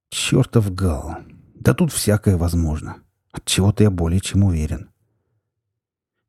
Чертов 0.10 0.74
гал. 0.74 1.18
Да 1.54 1.74
тут 1.74 1.92
всякое 1.92 2.38
возможно. 2.38 2.98
От 3.32 3.46
чего-то 3.46 3.84
я 3.84 3.92
более 3.92 4.20
чем 4.20 4.44
уверен. 4.44 4.90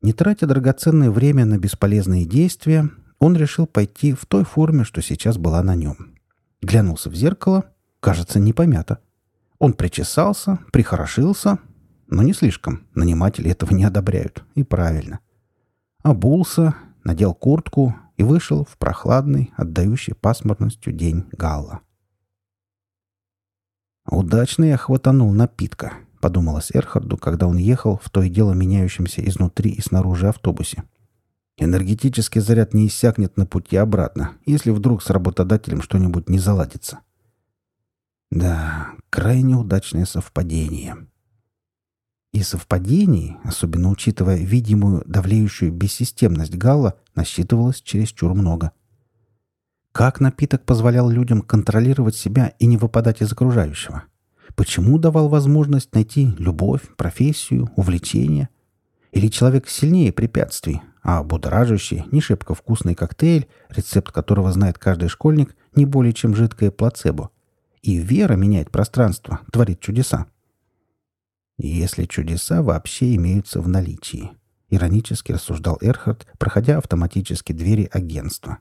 Не 0.01 0.13
тратя 0.13 0.45
драгоценное 0.45 1.09
время 1.09 1.45
на 1.45 1.57
бесполезные 1.57 2.25
действия, 2.25 2.89
он 3.19 3.35
решил 3.35 3.65
пойти 3.65 4.13
в 4.13 4.25
той 4.25 4.43
форме, 4.43 4.83
что 4.83 5.01
сейчас 5.01 5.37
была 5.37 5.63
на 5.63 5.75
нем. 5.75 6.15
Глянулся 6.61 7.09
в 7.09 7.15
зеркало, 7.15 7.65
кажется, 7.99 8.39
не 8.39 8.53
помято. 8.53 8.99
Он 9.57 9.73
причесался, 9.73 10.59
прихорошился, 10.71 11.59
но 12.07 12.21
не 12.21 12.33
слишком. 12.33 12.85
Наниматели 12.93 13.49
этого 13.49 13.73
не 13.73 13.83
одобряют. 13.83 14.43
И 14.53 14.63
правильно. 14.63 15.19
Обулся, 16.03 16.75
надел 17.07 17.33
куртку 17.33 17.95
и 18.17 18.23
вышел 18.23 18.65
в 18.65 18.77
прохладный, 18.77 19.53
отдающий 19.55 20.13
пасмурностью 20.13 20.91
день 20.91 21.23
Галла. 21.31 21.79
«Удачно 24.09 24.65
я 24.65 24.77
хватанул 24.77 25.31
напитка»,— 25.31 25.93
подумалось 26.21 26.71
Эрхарду, 26.73 27.15
когда 27.17 27.47
он 27.47 27.55
ехал 27.55 27.97
в 28.03 28.09
то 28.09 28.21
и 28.21 28.29
дело 28.29 28.51
меняющемся 28.51 29.25
изнутри 29.25 29.71
и 29.71 29.81
снаружи 29.81 30.27
автобусе. 30.27 30.83
«Энергетический 31.57 32.41
заряд 32.41 32.73
не 32.73 32.87
иссякнет 32.87 33.37
на 33.37 33.45
пути 33.45 33.77
обратно, 33.77 34.33
если 34.45 34.71
вдруг 34.71 35.01
с 35.01 35.09
работодателем 35.09 35.81
что-нибудь 35.81 36.27
не 36.27 36.39
заладится». 36.39 36.99
Да, 38.31 38.91
крайне 39.09 39.55
удачное 39.55 40.05
совпадение. 40.05 41.07
И 42.33 42.43
совпадений, 42.43 43.37
особенно 43.43 43.89
учитывая 43.89 44.37
видимую 44.37 45.03
давлеющую 45.05 45.71
бессистемность 45.71 46.55
Галла, 46.55 46.95
насчитывалось 47.15 47.81
чересчур 47.81 48.33
много. 48.33 48.71
Как 49.91 50.19
напиток 50.19 50.63
позволял 50.63 51.09
людям 51.09 51.41
контролировать 51.41 52.15
себя 52.15 52.53
и 52.59 52.67
не 52.67 52.77
выпадать 52.77 53.21
из 53.21 53.31
окружающего? 53.31 54.03
Почему 54.55 54.99
давал 54.99 55.29
возможность 55.29 55.93
найти 55.95 56.33
любовь, 56.37 56.81
профессию, 56.97 57.71
увлечение? 57.75 58.49
Или 59.11 59.29
человек 59.29 59.67
сильнее 59.67 60.13
препятствий, 60.13 60.81
а 61.01 61.23
будоражащий, 61.23 62.05
не 62.11 62.21
шибко 62.21 62.53
вкусный 62.53 62.93
коктейль, 62.93 63.47
рецепт 63.69 64.11
которого 64.11 64.51
знает 64.51 64.77
каждый 64.77 65.09
школьник, 65.09 65.55
не 65.75 65.85
более 65.85 66.13
чем 66.13 66.35
жидкое 66.35 66.69
плацебо. 66.69 67.31
И 67.81 67.97
вера 67.97 68.33
меняет 68.35 68.69
пространство, 68.69 69.39
творит 69.51 69.79
чудеса. 69.79 70.27
Если 71.57 72.05
чудеса 72.05 72.61
вообще 72.61 73.15
имеются 73.15 73.61
в 73.61 73.67
наличии. 73.67 74.31
Иронически 74.69 75.31
рассуждал 75.31 75.77
Эрхард, 75.81 76.27
проходя 76.37 76.77
автоматически 76.77 77.53
двери 77.53 77.89
агентства. 77.91 78.59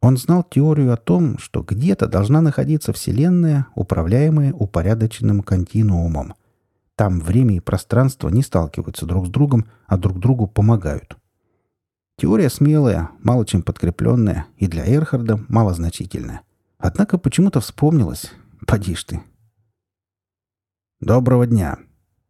Он 0.00 0.16
знал 0.16 0.44
теорию 0.44 0.92
о 0.92 0.96
том, 0.96 1.38
что 1.38 1.62
где-то 1.62 2.06
должна 2.06 2.40
находиться 2.40 2.92
Вселенная, 2.92 3.66
управляемая 3.74 4.52
упорядоченным 4.52 5.42
континуумом. 5.42 6.34
Там 6.96 7.20
время 7.20 7.56
и 7.56 7.60
пространство 7.60 8.28
не 8.28 8.42
сталкиваются 8.42 9.06
друг 9.06 9.26
с 9.26 9.30
другом, 9.30 9.66
а 9.86 9.96
друг 9.96 10.18
другу 10.18 10.46
помогают. 10.46 11.16
Теория 12.16 12.50
смелая, 12.50 13.10
мало 13.22 13.46
чем 13.46 13.62
подкрепленная, 13.62 14.46
и 14.58 14.66
для 14.66 14.86
Эрхарда 14.86 15.40
малозначительная. 15.48 16.42
Однако 16.78 17.18
почему-то 17.18 17.60
вспомнилось. 17.60 18.32
Поди 18.66 18.94
ж 18.94 19.04
ты, 19.04 19.20
«Доброго 21.00 21.46
дня!» 21.46 21.78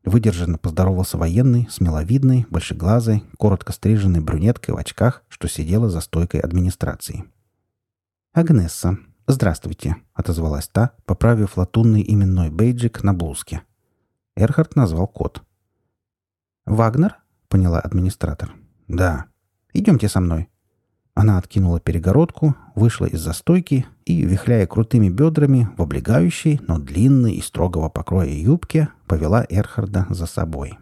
Выдержанно 0.04 0.56
поздоровался 0.56 1.18
военный, 1.18 1.66
смеловидный, 1.70 2.46
большеглазый, 2.50 3.24
коротко 3.36 3.72
стриженной 3.72 4.20
брюнеткой 4.20 4.74
в 4.74 4.78
очках, 4.78 5.24
что 5.28 5.48
сидела 5.48 5.90
за 5.90 6.00
стойкой 6.00 6.40
администрации. 6.40 7.24
«Агнесса, 8.32 8.96
здравствуйте»,— 9.26 9.96
отозвалась 10.14 10.68
та, 10.68 10.92
поправив 11.04 11.58
латунный 11.58 12.04
именной 12.06 12.50
бейджик 12.50 13.02
на 13.02 13.12
блузке. 13.12 13.62
Эрхард 14.36 14.76
назвал 14.76 15.08
код. 15.08 15.42
«Вагнер?»— 16.64 17.16
поняла 17.48 17.80
администратор. 17.80 18.54
«Да». 18.86 19.26
«Идемте 19.72 20.08
со 20.08 20.20
мной». 20.20 20.48
Она 21.14 21.38
откинула 21.38 21.80
перегородку, 21.80 22.54
вышла 22.74 23.06
из 23.06 23.20
застойки 23.20 23.86
и, 24.04 24.22
вихляя 24.24 24.66
крутыми 24.66 25.08
бедрами 25.08 25.68
в 25.76 25.82
облегающей, 25.82 26.60
но 26.66 26.78
длинной 26.78 27.34
и 27.34 27.42
строгого 27.42 27.88
покроя 27.88 28.28
юбке, 28.28 28.88
повела 29.06 29.44
Эрхарда 29.48 30.06
за 30.10 30.26
собой. 30.26 30.78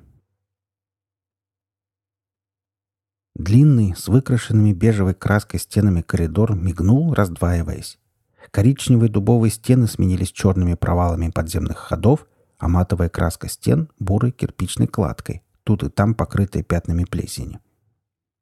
Длинный, 3.35 3.95
с 3.97 4.09
выкрашенными 4.09 4.73
бежевой 4.73 5.15
краской 5.15 5.61
стенами 5.61 6.03
коридор 6.03 6.57
мигнул, 6.57 7.15
раздваиваясь. 7.15 7.99
Коричневые 8.51 9.11
дубовые 9.11 9.53
стены 9.53 9.87
сменились 9.87 10.33
черными 10.33 10.75
провалами 10.75 11.31
подземных 11.31 11.79
ходов, 11.79 12.27
а 12.59 12.69
матовая 12.69 13.09
краска 13.09 13.49
стен— 13.49 13.91
бурой 14.01 14.33
кирпичной 14.33 14.89
кладкой, 14.89 15.43
тут 15.63 15.85
и 15.85 15.89
там 15.89 16.15
покрытая 16.15 16.65
пятнами 16.65 17.05
плесени. 17.05 17.61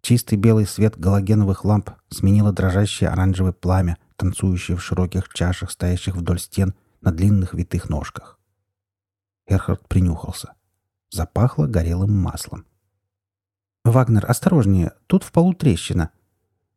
Чистый 0.07 0.37
белый 0.37 0.67
свет 0.67 0.97
галогеновых 0.97 1.65
ламп 1.65 1.91
сменило 2.11 2.53
дрожащее 2.53 3.11
оранжевое 3.11 3.53
пламя, 3.53 3.99
танцующее 4.15 4.77
в 4.77 4.81
широких 4.81 5.29
чашах, 5.35 5.73
стоящих 5.73 6.15
вдоль 6.15 6.39
стен 6.39 6.75
на 7.01 7.11
длинных 7.11 7.55
витых 7.55 7.89
ножках. 7.89 8.39
Эрхард 9.49 9.89
принюхался. 9.89 10.53
Запахло 11.11 11.67
горелым 11.67 12.17
маслом. 12.17 12.67
«Вагнер, 13.85 14.25
осторожнее, 14.31 14.93
тут 15.09 15.25
в 15.25 15.33
полу 15.33 15.55
трещина». 15.55 16.11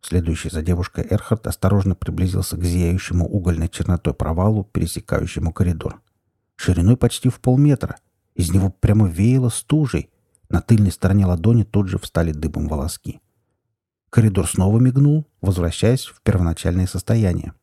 Следующий 0.01 0.49
за 0.49 0.63
девушкой 0.63 1.05
Эрхард 1.07 1.45
осторожно 1.45 1.93
приблизился 1.93 2.57
к 2.57 2.63
зияющему 2.63 3.27
угольной 3.27 3.69
чернотой 3.69 4.15
провалу, 4.15 4.63
пересекающему 4.63 5.53
коридор. 5.53 6.01
Шириной 6.55 6.97
почти 6.97 7.29
в 7.29 7.39
полметра. 7.41 7.97
Из 8.33 8.51
него 8.51 8.71
прямо 8.71 9.07
веяло 9.07 9.49
стужей. 9.49 10.09
На 10.49 10.61
тыльной 10.61 10.91
стороне 10.91 11.25
ладони 11.25 11.63
тут 11.63 11.87
же 11.87 11.97
встали 11.99 12.31
дыбом 12.31 12.67
волоски. 12.67 13.21
Коридор 14.09 14.47
снова 14.47 14.79
мигнул, 14.79 15.27
возвращаясь 15.41 16.05
в 16.05 16.21
первоначальное 16.21 16.87
состояние. 16.87 17.53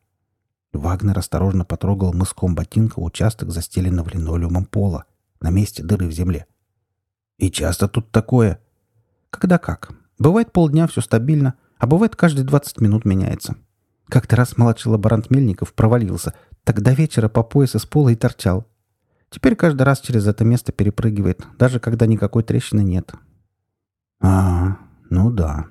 Вагнер 0.71 1.17
осторожно 1.17 1.65
потрогал 1.65 2.13
мыском 2.13 2.55
ботинка 2.55 2.99
участок 2.99 3.51
застеленного 3.51 4.09
линолеумом 4.09 4.65
пола, 4.65 5.05
на 5.41 5.49
месте 5.49 5.83
дыры 5.83 6.07
в 6.07 6.11
земле. 6.11 6.45
«И 7.37 7.51
часто 7.51 7.87
тут 7.87 8.11
такое?» 8.11 8.59
Когда 9.29 9.57
как. 9.57 9.91
Бывает 10.17 10.51
полдня 10.51 10.87
все 10.87 11.01
стабильно, 11.01 11.55
а 11.77 11.85
бывает 11.85 12.15
каждые 12.15 12.45
20 12.45 12.81
минут 12.81 13.05
меняется. 13.05 13.55
Как-то 14.09 14.35
раз 14.35 14.57
младший 14.57 14.91
лаборант 14.91 15.29
Мельников 15.29 15.73
провалился, 15.73 16.33
так 16.63 16.81
до 16.81 16.93
вечера 16.93 17.27
по 17.29 17.43
пояс 17.43 17.75
из 17.75 17.85
пола 17.85 18.09
и 18.09 18.15
торчал. 18.15 18.65
Теперь 19.29 19.55
каждый 19.55 19.83
раз 19.83 19.99
через 19.99 20.27
это 20.27 20.45
место 20.45 20.71
перепрыгивает, 20.71 21.45
даже 21.57 21.79
когда 21.79 22.05
никакой 22.05 22.43
трещины 22.43 22.81
нет. 22.81 23.11
А, 24.19 24.77
ну 25.09 25.31
да. 25.31 25.67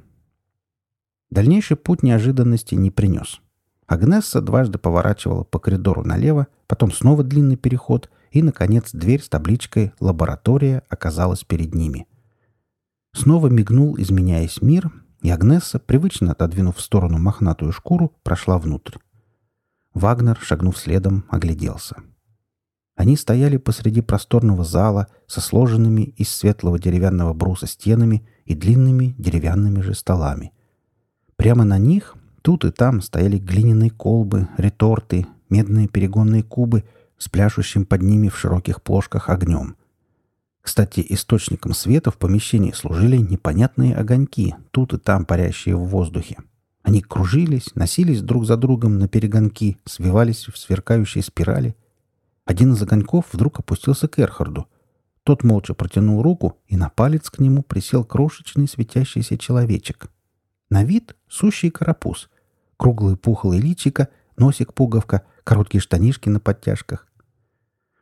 Дальнейший 1.30 1.76
путь 1.76 2.02
неожиданности 2.02 2.75
не 2.75 2.90
принес. 2.90 3.40
Агнесса 3.86 4.40
дважды 4.40 4.78
поворачивала 4.78 5.44
по 5.44 5.58
коридору 5.58 6.04
налево, 6.04 6.48
потом 6.66 6.92
снова 6.92 7.25
длинный 7.25 7.56
переход, 7.56 8.10
и, 8.30 8.42
наконец, 8.42 8.92
дверь 8.92 9.22
с 9.22 9.28
табличкой 9.28 9.92
«Лаборатория» 10.00 10.82
оказалась 10.88 11.44
перед 11.44 11.75
ними— 11.75 12.06
Снова 13.16 13.46
мигнул, 13.46 13.96
изменяясь 13.98 14.60
мир, 14.60 14.92
и 15.22 15.30
Агнесса, 15.30 15.78
привычно 15.78 16.32
отодвинув 16.32 16.76
в 16.76 16.82
сторону 16.82 17.16
мохнатую 17.18 17.72
шкуру, 17.72 18.12
прошла 18.22 18.58
внутрь. 18.58 18.98
Вагнер, 19.94 20.38
шагнув 20.42 20.76
следом, 20.76 21.25
огляделся. 21.30 21.96
Они 22.97 23.17
стояли 23.17 23.57
посреди 23.57 24.00
просторного 24.00 24.65
зала 24.65 25.07
со 25.29 25.41
сложенными 25.41 26.03
из 26.17 26.31
светлого 26.31 26.79
деревянного 26.79 27.33
бруса 27.33 27.67
стенами 27.67 28.26
и 28.45 28.55
длинными 28.55 29.15
деревянными 29.19 29.81
же 29.83 29.95
столами. 29.95 30.53
Прямо 31.37 31.65
на 31.65 31.79
них 31.79 32.17
тут 32.43 32.65
и 32.65 32.73
там 32.73 33.00
стояли 33.03 33.38
глиняные 33.38 33.91
колбы, 33.91 34.49
реторты, 34.57 35.26
медные 35.50 35.87
перегонные 35.87 36.43
кубы 36.43 36.83
с 37.19 37.29
пляшущим 37.29 37.87
под 37.87 38.03
ними 38.03 38.29
в 38.29 38.37
широких 38.37 38.83
плошках 38.83 39.31
огнем— 39.31 39.76
кстати, 40.67 41.07
источником 41.11 41.75
света 41.75 42.11
в 42.11 42.19
помещении 42.19 42.73
служили 42.73 43.19
непонятные 43.19 43.95
огоньки, 43.95 44.57
тут 44.73 44.95
и 44.95 44.99
там 44.99 45.25
парящие 45.25 45.76
в 45.76 45.85
воздухе. 45.85 46.38
Они 46.83 47.03
кружились, 47.03 47.71
носились 47.76 48.21
друг 48.21 48.47
за 48.47 48.57
другом 48.57 48.99
на 48.99 49.07
перегонки, 49.07 49.79
свивались 49.85 50.49
в 50.49 50.59
сверкающие 50.59 51.23
спирали. 51.23 51.76
Один 52.47 52.73
из 52.73 52.82
огоньков 52.82 53.26
вдруг 53.32 53.59
опустился 53.59 54.09
к 54.09 54.19
Эрхарду. 54.19 54.69
Тот 55.25 55.43
молча 55.43 55.75
протянул 55.75 56.23
руку, 56.23 56.56
и 56.69 56.76
на 56.76 56.89
палец 56.89 57.28
к 57.28 57.41
нему 57.41 57.63
присел 57.63 58.04
крошечный 58.04 58.69
светящийся 58.69 59.37
человечек. 59.37 60.09
На 60.71 60.85
вид 60.85 61.17
сущий 61.28 61.71
карапуз. 61.71 62.30
Круглый 62.76 63.17
пухлый 63.17 63.59
личико, 63.59 64.09
носик-пуговка, 64.37 65.23
короткие 65.43 65.80
штанишки 65.80 66.28
на 66.28 66.39
подтяжках. 66.39 67.09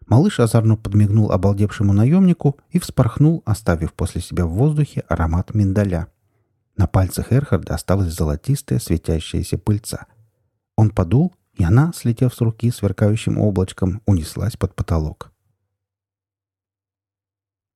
Малыш 0.07 0.39
озорно 0.39 0.77
подмигнул 0.77 1.33
обалдевшему 1.33 1.95
наемнику 1.95 2.61
и 2.69 2.79
вспорхнул, 2.79 3.43
оставив 3.47 3.95
после 3.95 4.21
себя 4.21 4.45
в 4.45 4.51
воздухе 4.51 5.01
аромат 5.09 5.55
миндаля. 5.55 6.09
На 6.77 6.87
пальцах 6.87 7.33
Эрхарда 7.33 7.75
осталась 7.75 8.13
золотистая 8.13 8.79
светящаяся 8.79 9.57
пыльца. 9.57 10.07
Он 10.77 10.91
подул, 10.91 11.33
и 11.57 11.65
она, 11.65 11.93
слетев 11.95 12.35
с 12.35 12.41
руки 12.41 12.71
сверкающим 12.71 13.39
облачком, 13.39 14.03
унеслась 14.07 14.57
под 14.57 14.75
потолок. 14.75 15.33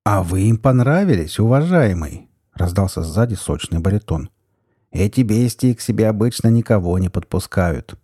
«А 0.05 0.23
вы 0.23 0.43
им 0.43 0.57
понравились, 0.57 1.39
уважаемый!»— 1.39 2.29
раздался 2.55 3.03
сзади 3.03 3.35
сочный 3.35 3.79
баритон. 3.79 4.31
«Эти 4.91 5.21
бестии 5.21 5.75
к 5.75 5.81
себе 5.81 6.09
обычно 6.09 6.49
никого 6.49 6.99
не 6.99 7.11
подпускают. 7.11 7.99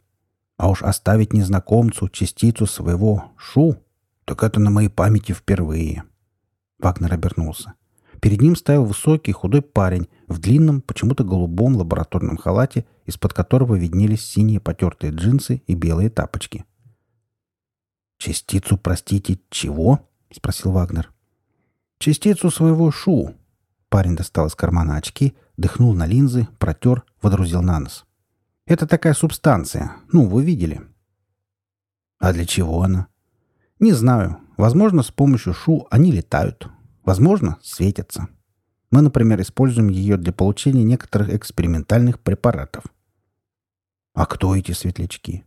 А 0.57 0.69
уж 0.69 0.83
оставить 0.83 1.33
незнакомцу 1.33 2.09
частицу 2.09 2.67
своего 2.67 3.33
шу 3.37 3.77
«Так 4.25 4.43
это 4.43 4.61
на 4.61 4.71
моей 4.71 4.89
памяти 4.89 5.33
впервые». 5.33 6.05
Вагнер 6.79 7.15
обернулся. 7.15 7.75
Перед 8.25 8.41
ним 8.41 8.57
стоял 8.57 8.87
высокий, 8.87 9.33
худой 9.33 9.61
парень 9.61 10.09
в 10.29 10.39
длинном, 10.39 10.81
почему-то 10.81 11.25
голубом 11.25 11.77
лабораторном 11.77 12.39
халате, 12.39 12.87
из-под 13.05 13.35
которого 13.35 13.75
виднелись 13.75 14.25
синие 14.25 14.61
потертые 14.61 15.13
джинсы 15.13 15.63
и 15.67 15.75
белые 15.75 16.09
тапочки. 16.09 16.65
«Частицу, 18.17 18.79
простите, 18.79 19.41
чего?»— 19.51 20.09
спросил 20.33 20.73
Вагнер. 20.73 21.13
«Частицу 21.99 22.51
своего 22.51 22.91
шу». 22.91 23.35
Парень 23.91 24.17
достал 24.17 24.47
из 24.47 24.55
кармана 24.55 24.97
очки, 24.97 25.35
дыхнул 25.59 25.93
на 25.93 26.07
линзы, 26.07 26.49
протер, 26.59 27.05
водрузил 27.21 27.61
на 27.61 27.79
нос. 27.79 28.07
«Это 28.65 28.87
такая 28.87 29.13
субстанция. 29.13 29.97
Ну, 30.11 30.27
вы 30.27 30.43
видели». 30.43 30.81
«А 32.21 32.33
для 32.33 32.47
чего 32.47 32.81
она?» 32.81 33.09
Не 33.81 33.93
знаю. 33.93 34.39
Возможно, 34.57 35.03
с 35.03 35.11
помощью 35.11 35.53
шу 35.53 35.87
они 35.91 36.11
летают. 36.11 36.71
Возможно, 37.05 37.59
светятся. 37.63 38.29
Мы, 38.91 39.03
например, 39.03 39.41
используем 39.41 39.89
ее 39.89 40.17
для 40.17 40.33
получения 40.33 40.85
некоторых 40.85 41.31
экспериментальных 41.31 42.21
препаратов. 42.21 42.85
А 44.15 44.27
кто 44.27 44.55
эти 44.57 44.73
светлячки? 44.73 45.45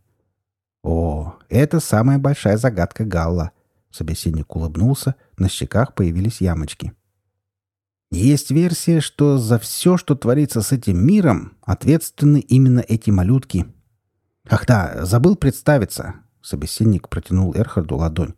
О, 0.82 1.34
это 1.48 1.80
самая 1.80 2.18
большая 2.18 2.56
загадка 2.56 3.04
Галла. 3.04 3.52
Собеседник 3.90 4.54
улыбнулся, 4.54 5.14
на 5.38 5.48
щеках 5.48 5.94
появились 5.94 6.40
ямочки. 6.40 6.92
Есть 8.10 8.50
версия, 8.50 9.00
что 9.00 9.38
за 9.38 9.58
все, 9.58 9.96
что 9.96 10.14
творится 10.14 10.62
с 10.62 10.72
этим 10.72 11.04
миром, 11.04 11.56
ответственны 11.62 12.40
именно 12.40 12.80
эти 12.80 13.10
малютки. 13.10 13.66
Ах 14.48 14.66
да, 14.66 15.04
забыл 15.04 15.36
представиться. 15.36 16.14
Собеседник 16.40 17.08
протянул 17.08 17.54
Эрхарду 17.54 17.96
ладонь. 17.96 18.34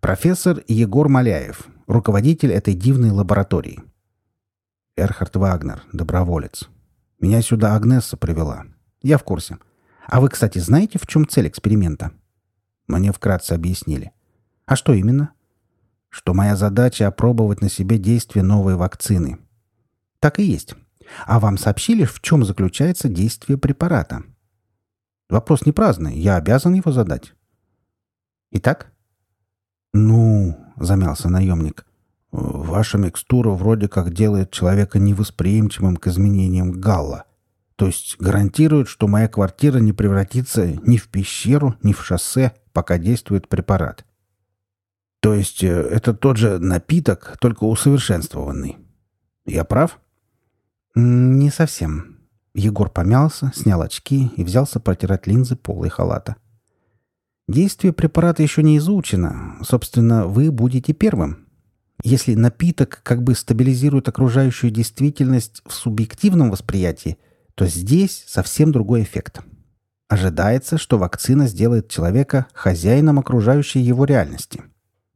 «Профессор 0.00 0.62
Егор 0.66 1.08
Маляев, 1.08 1.68
руководитель 1.92 2.52
этой 2.52 2.74
дивной 2.74 3.10
лаборатории». 3.10 3.82
«Эрхард 4.96 5.36
Вагнер, 5.36 5.82
доброволец. 5.92 6.68
Меня 7.20 7.40
сюда 7.42 7.76
Агнесса 7.76 8.16
привела. 8.16 8.64
Я 9.02 9.18
в 9.18 9.24
курсе. 9.24 9.58
А 10.06 10.20
вы, 10.20 10.28
кстати, 10.28 10.58
знаете, 10.58 10.98
в 10.98 11.06
чем 11.06 11.26
цель 11.26 11.48
эксперимента?» 11.48 12.12
Мне 12.86 13.12
вкратце 13.12 13.52
объяснили. 13.52 14.12
«А 14.66 14.76
что 14.76 14.92
именно?» 14.92 15.32
«Что 16.08 16.34
моя 16.34 16.56
задача— 16.56 17.06
опробовать 17.08 17.62
на 17.62 17.70
себе 17.70 17.98
действие 17.98 18.42
новой 18.42 18.74
вакцины». 18.74 19.38
«Так 20.18 20.38
и 20.38 20.42
есть. 20.42 20.74
А 21.26 21.40
вам 21.40 21.56
сообщили, 21.56 22.04
в 22.04 22.20
чем 22.20 22.44
заключается 22.44 23.08
действие 23.08 23.56
препарата?» 23.56 24.24
Вопрос 25.32 25.64
не 25.64 25.72
праздный, 25.72 26.14
я 26.18 26.36
обязан 26.36 26.74
его 26.74 26.92
задать. 26.92 27.32
Итак? 28.50 28.91
Ну, 29.92 30.56
замялся 30.76 31.28
наемник. 31.28 31.86
Ваша 32.30 32.96
микстура 32.96 33.50
вроде 33.50 33.88
как 33.88 34.12
делает 34.12 34.50
человека 34.50 34.98
невосприимчивым 34.98 35.96
к 35.96 36.06
изменениям 36.06 36.72
Галла. 36.72 37.24
То 37.76 37.86
есть 37.86 38.16
гарантирует, 38.18 38.88
что 38.88 39.06
моя 39.06 39.28
квартира 39.28 39.78
не 39.78 39.92
превратится 39.92 40.66
ни 40.66 40.96
в 40.96 41.08
пещеру, 41.08 41.74
ни 41.82 41.92
в 41.92 42.02
шоссе, 42.04 42.52
пока 42.72 42.96
действует 42.96 43.48
препарат. 43.48 44.06
То 45.20 45.34
есть 45.34 45.62
э, 45.62 45.68
это 45.68 46.14
тот 46.14 46.36
же 46.36 46.58
напиток, 46.58 47.36
только 47.40 47.64
усовершенствованный. 47.64 48.78
Я 49.44 49.64
прав? 49.64 50.00
Не 50.94 51.50
совсем. 51.50 52.18
Егор 52.54 52.90
помялся, 52.90 53.52
снял 53.54 53.82
очки 53.82 54.30
и 54.36 54.44
взялся 54.44 54.80
протирать 54.80 55.26
линзы 55.26 55.56
полой 55.56 55.88
халата. 55.88 56.36
Действие 57.48 57.92
препарата 57.92 58.42
еще 58.42 58.62
не 58.62 58.78
изучено. 58.78 59.58
Собственно, 59.62 60.26
вы 60.26 60.50
будете 60.50 60.92
первым. 60.92 61.48
Если 62.04 62.34
напиток 62.34 63.00
как 63.02 63.22
бы 63.22 63.34
стабилизирует 63.34 64.08
окружающую 64.08 64.70
действительность 64.70 65.62
в 65.66 65.72
субъективном 65.72 66.50
восприятии, 66.50 67.18
то 67.54 67.66
здесь 67.66 68.24
совсем 68.26 68.72
другой 68.72 69.02
эффект. 69.02 69.40
ожидается, 70.08 70.76
что 70.76 70.98
вакцина 70.98 71.46
сделает 71.46 71.88
человека 71.88 72.46
хозяином 72.52 73.18
окружающей 73.18 73.80
его 73.80 74.04
реальности. 74.04 74.62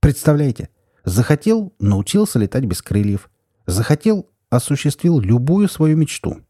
Представляете, 0.00 0.70
захотел– 1.04 1.74
научился 1.78 2.38
летать 2.38 2.64
без 2.64 2.80
крыльев. 2.80 3.28
Захотел– 3.66 4.30
осуществил 4.50 5.20
любую 5.20 5.68
свою 5.68 5.98
мечту. 5.98 6.40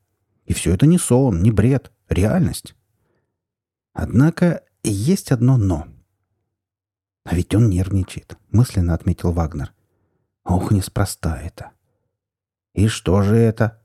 И 0.45 0.53
все 0.53 0.73
это 0.73 0.87
не 0.87 0.99
сон, 0.99 1.43
не 1.43 1.51
бред, 1.51 1.91
реальность. 2.09 2.77
Однако 3.93 4.62
есть 4.90 5.33
одно 5.33 5.57
«но». 5.57 5.87
А 7.25 7.35
ведь 7.35 7.55
он 7.55 7.68
нервничает, 7.68 8.37
мысленно 8.51 8.94
отметил 8.94 9.33
Вагнер. 9.33 9.72
Ох, 10.44 10.70
неспроста 10.70 11.40
это. 11.40 11.72
И 12.75 12.87
что 12.87 13.22
же 13.22 13.37
это? 13.37 13.83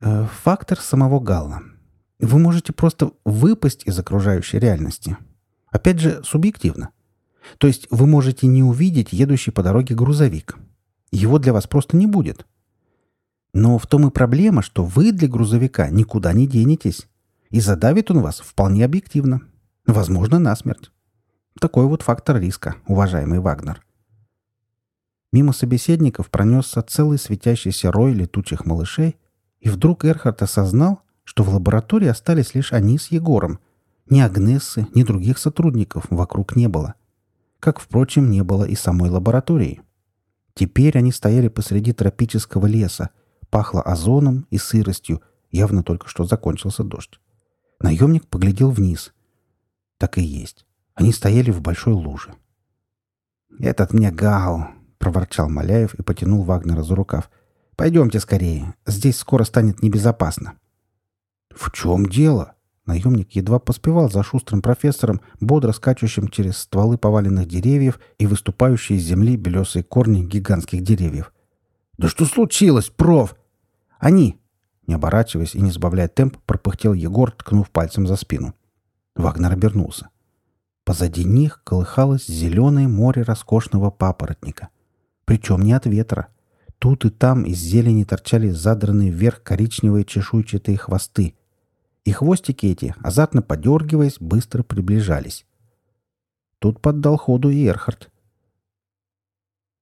Э, 0.00 0.26
фактор 0.26 0.80
самого 0.80 1.18
Галла. 1.18 1.62
Вы 2.20 2.38
можете 2.38 2.72
просто 2.72 3.12
выпасть 3.24 3.82
из 3.86 3.98
окружающей 3.98 4.58
реальности. 4.58 5.16
Опять 5.70 5.98
же, 5.98 6.22
субъективно. 6.22 6.90
То 7.58 7.66
есть 7.66 7.88
вы 7.90 8.06
можете 8.06 8.46
не 8.46 8.62
увидеть 8.62 9.12
едущий 9.12 9.52
по 9.52 9.62
дороге 9.62 9.94
грузовик. 9.94 10.56
Его 11.10 11.38
для 11.38 11.52
вас 11.52 11.66
просто 11.66 11.96
не 11.96 12.06
будет. 12.06 12.46
Но 13.52 13.78
в 13.78 13.86
том 13.86 14.06
и 14.08 14.10
проблема, 14.10 14.62
что 14.62 14.84
вы 14.84 15.10
для 15.10 15.28
грузовика 15.28 15.88
никуда 15.90 16.32
не 16.32 16.46
денетесь. 16.46 17.08
И 17.50 17.60
задавит 17.60 18.10
он 18.10 18.20
вас 18.20 18.40
вполне 18.40 18.84
объективно. 18.84 19.42
Возможно, 19.86 20.38
насмерть. 20.38 20.90
Такой 21.60 21.86
вот 21.86 22.00
фактор 22.00 22.38
риска, 22.38 22.76
уважаемый 22.86 23.38
Вагнер. 23.38 23.84
Мимо 25.30 25.52
собеседников 25.52 26.30
пронесся 26.30 26.80
целый 26.80 27.18
светящийся 27.18 27.92
рой 27.92 28.14
летучих 28.14 28.64
малышей, 28.64 29.16
и 29.60 29.68
вдруг 29.68 30.04
Эрхард 30.04 30.42
осознал, 30.42 31.02
что 31.24 31.42
в 31.42 31.52
лаборатории 31.52 32.08
остались 32.08 32.54
лишь 32.54 32.72
они 32.72 32.98
с 32.98 33.08
Егором. 33.08 33.58
Ни 34.08 34.20
Агнессы, 34.20 34.86
ни 34.94 35.02
других 35.02 35.38
сотрудников 35.38 36.06
вокруг 36.08 36.56
не 36.56 36.68
было. 36.68 36.94
Как, 37.60 37.78
впрочем, 37.78 38.30
не 38.30 38.42
было 38.42 38.64
и 38.64 38.74
самой 38.74 39.10
лаборатории. 39.10 39.82
Теперь 40.54 40.96
они 40.96 41.12
стояли 41.12 41.48
посреди 41.48 41.92
тропического 41.92 42.66
леса, 42.66 43.10
пахло 43.50 43.82
озоном 43.82 44.46
и 44.50 44.56
сыростью, 44.56 45.20
явно 45.50 45.82
только 45.82 46.08
что 46.08 46.24
закончился 46.24 46.84
дождь. 46.84 47.20
Наемник 47.80 48.26
поглядел 48.28 48.70
вниз. 48.70 49.12
Так 50.04 50.18
и 50.18 50.22
есть. 50.22 50.66
Они 50.92 51.12
стояли 51.12 51.50
в 51.50 51.62
большой 51.62 51.94
луже. 51.94 52.34
«Этот 53.58 53.94
мне 53.94 54.10
гал!»— 54.10 54.66
проворчал 54.98 55.48
Маляев 55.48 55.94
и 55.94 56.02
потянул 56.02 56.42
Вагнера 56.42 56.82
за 56.82 56.94
рукав. 56.94 57.30
«Пойдемте 57.74 58.20
скорее. 58.20 58.74
Здесь 58.84 59.16
скоро 59.16 59.44
станет 59.44 59.82
небезопасно». 59.82 60.58
«В 61.48 61.72
чем 61.72 62.04
дело?» 62.04 62.52
Наемник 62.84 63.34
едва 63.34 63.58
поспевал 63.58 64.10
за 64.10 64.22
шустрым 64.22 64.60
профессором, 64.60 65.22
бодро 65.40 65.72
скачущим 65.72 66.28
через 66.28 66.58
стволы 66.58 66.98
поваленных 66.98 67.48
деревьев 67.48 67.98
и 68.18 68.26
выступающие 68.26 68.98
из 68.98 69.04
земли 69.04 69.38
белесые 69.38 69.84
корни 69.84 70.22
гигантских 70.22 70.82
деревьев. 70.82 71.32
«Да 71.96 72.08
что 72.08 72.26
случилось, 72.26 72.90
проф?» 72.90 73.36
«Они!» 73.98 74.38
Не 74.86 74.96
оборачиваясь 74.96 75.54
и 75.54 75.62
не 75.62 75.70
сбавляя 75.70 76.08
темп, 76.08 76.36
пропыхтел 76.44 76.92
Егор, 76.92 77.30
ткнув 77.32 77.70
пальцем 77.70 78.06
за 78.06 78.16
спину. 78.16 78.54
Вагнер 79.16 79.52
обернулся. 79.52 80.08
Позади 80.84 81.24
них 81.24 81.62
колыхалось 81.64 82.26
зеленое 82.26 82.88
море 82.88 83.22
роскошного 83.22 83.90
папоротника. 83.90 84.68
Причем 85.24 85.62
не 85.62 85.72
от 85.72 85.86
ветра. 85.86 86.28
Тут 86.78 87.04
и 87.04 87.10
там 87.10 87.44
из 87.44 87.58
зелени 87.58 88.04
торчали 88.04 88.50
задранные 88.50 89.10
вверх 89.10 89.42
коричневые 89.42 90.04
чешуйчатые 90.04 90.76
хвосты. 90.76 91.34
И 92.04 92.12
хвостики 92.12 92.66
эти, 92.66 92.94
азартно 93.02 93.40
подергиваясь, 93.40 94.18
быстро 94.20 94.62
приближались. 94.62 95.46
Тут 96.58 96.80
поддал 96.82 97.16
ходу 97.16 97.48
и 97.48 97.66
Эрхард. 97.66 98.10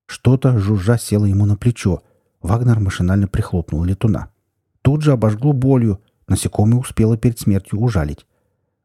Что-то 0.06 0.58
жужжа 0.58 0.98
село 0.98 1.26
ему 1.26 1.46
на 1.46 1.56
плечо. 1.56 2.02
Вагнер 2.42 2.78
машинально 2.78 3.26
прихлопнул 3.26 3.82
летуна. 3.82 4.30
Тут 4.82 5.02
же 5.02 5.12
обожгло 5.12 5.52
болью. 5.52 6.00
Насекомое 6.28 6.78
успело 6.78 7.16
перед 7.16 7.40
смертью 7.40 7.80
ужалить. 7.80 8.26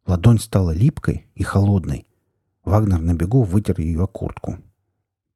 Ладонь 0.07 0.39
стала 0.39 0.71
липкой 0.71 1.27
и 1.35 1.43
холодной. 1.43 2.07
Вагнер 2.63 2.99
на 2.99 3.13
бегу 3.13 3.43
вытер 3.43 3.79
ее 3.79 4.03
о 4.03 4.07
куртку. 4.07 4.57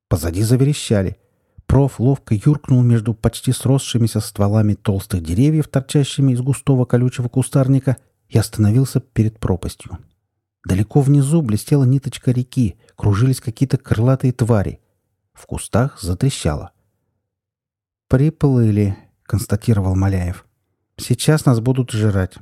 Позади 0.07 0.43
заверещали. 0.43 1.17
Проф 1.65 1.99
ловко 1.99 2.33
юркнул 2.35 2.81
между 2.81 3.13
почти 3.13 3.51
сросшимися 3.51 4.21
стволами 4.21 4.73
толстых 4.73 5.23
деревьев, 5.23 5.67
торчащими 5.67 6.31
из 6.31 6.41
густого 6.41 6.85
колючего 6.85 7.27
кустарника, 7.27 7.97
и 8.29 8.37
остановился 8.37 9.01
перед 9.01 9.39
пропастью. 9.39 9.97
Далеко 10.65 11.01
внизу 11.01 11.41
блестела 11.41 11.83
ниточка 11.83 12.31
реки, 12.31 12.77
кружились 12.95 13.41
какие-то 13.41 13.77
крылатые 13.77 14.31
твари. 14.31 14.79
В 15.33 15.45
кустах 15.47 15.99
затрещало. 16.01 16.71
«Приплыли»,— 18.07 18.97
констатировал 19.23 19.95
Маляев. 19.95 20.45
«Сейчас 20.97 21.45
нас 21.45 21.59
будут 21.59 21.91
жрать». 21.91 22.35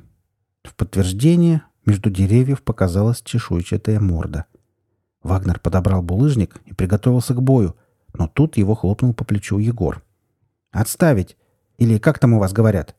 В 0.62 0.74
подтверждение 0.74 1.62
между 1.86 2.10
деревьев 2.10 2.62
показалась 2.62 3.22
чешуйчатая 3.22 4.00
морда— 4.00 4.46
Вагнер 5.22 5.60
подобрал 5.60 6.02
булыжник 6.02 6.60
и 6.64 6.72
приготовился 6.72 7.34
к 7.34 7.42
бою, 7.42 7.76
но 8.14 8.26
тут 8.26 8.56
его 8.56 8.74
хлопнул 8.74 9.12
по 9.12 9.24
плечу 9.24 9.58
Егор. 9.58 10.02
«Отставить! 10.70 11.36
Или 11.78 11.98
как 11.98 12.18
там 12.18 12.34
у 12.34 12.38
вас 12.38 12.52
говорят?» 12.52 12.94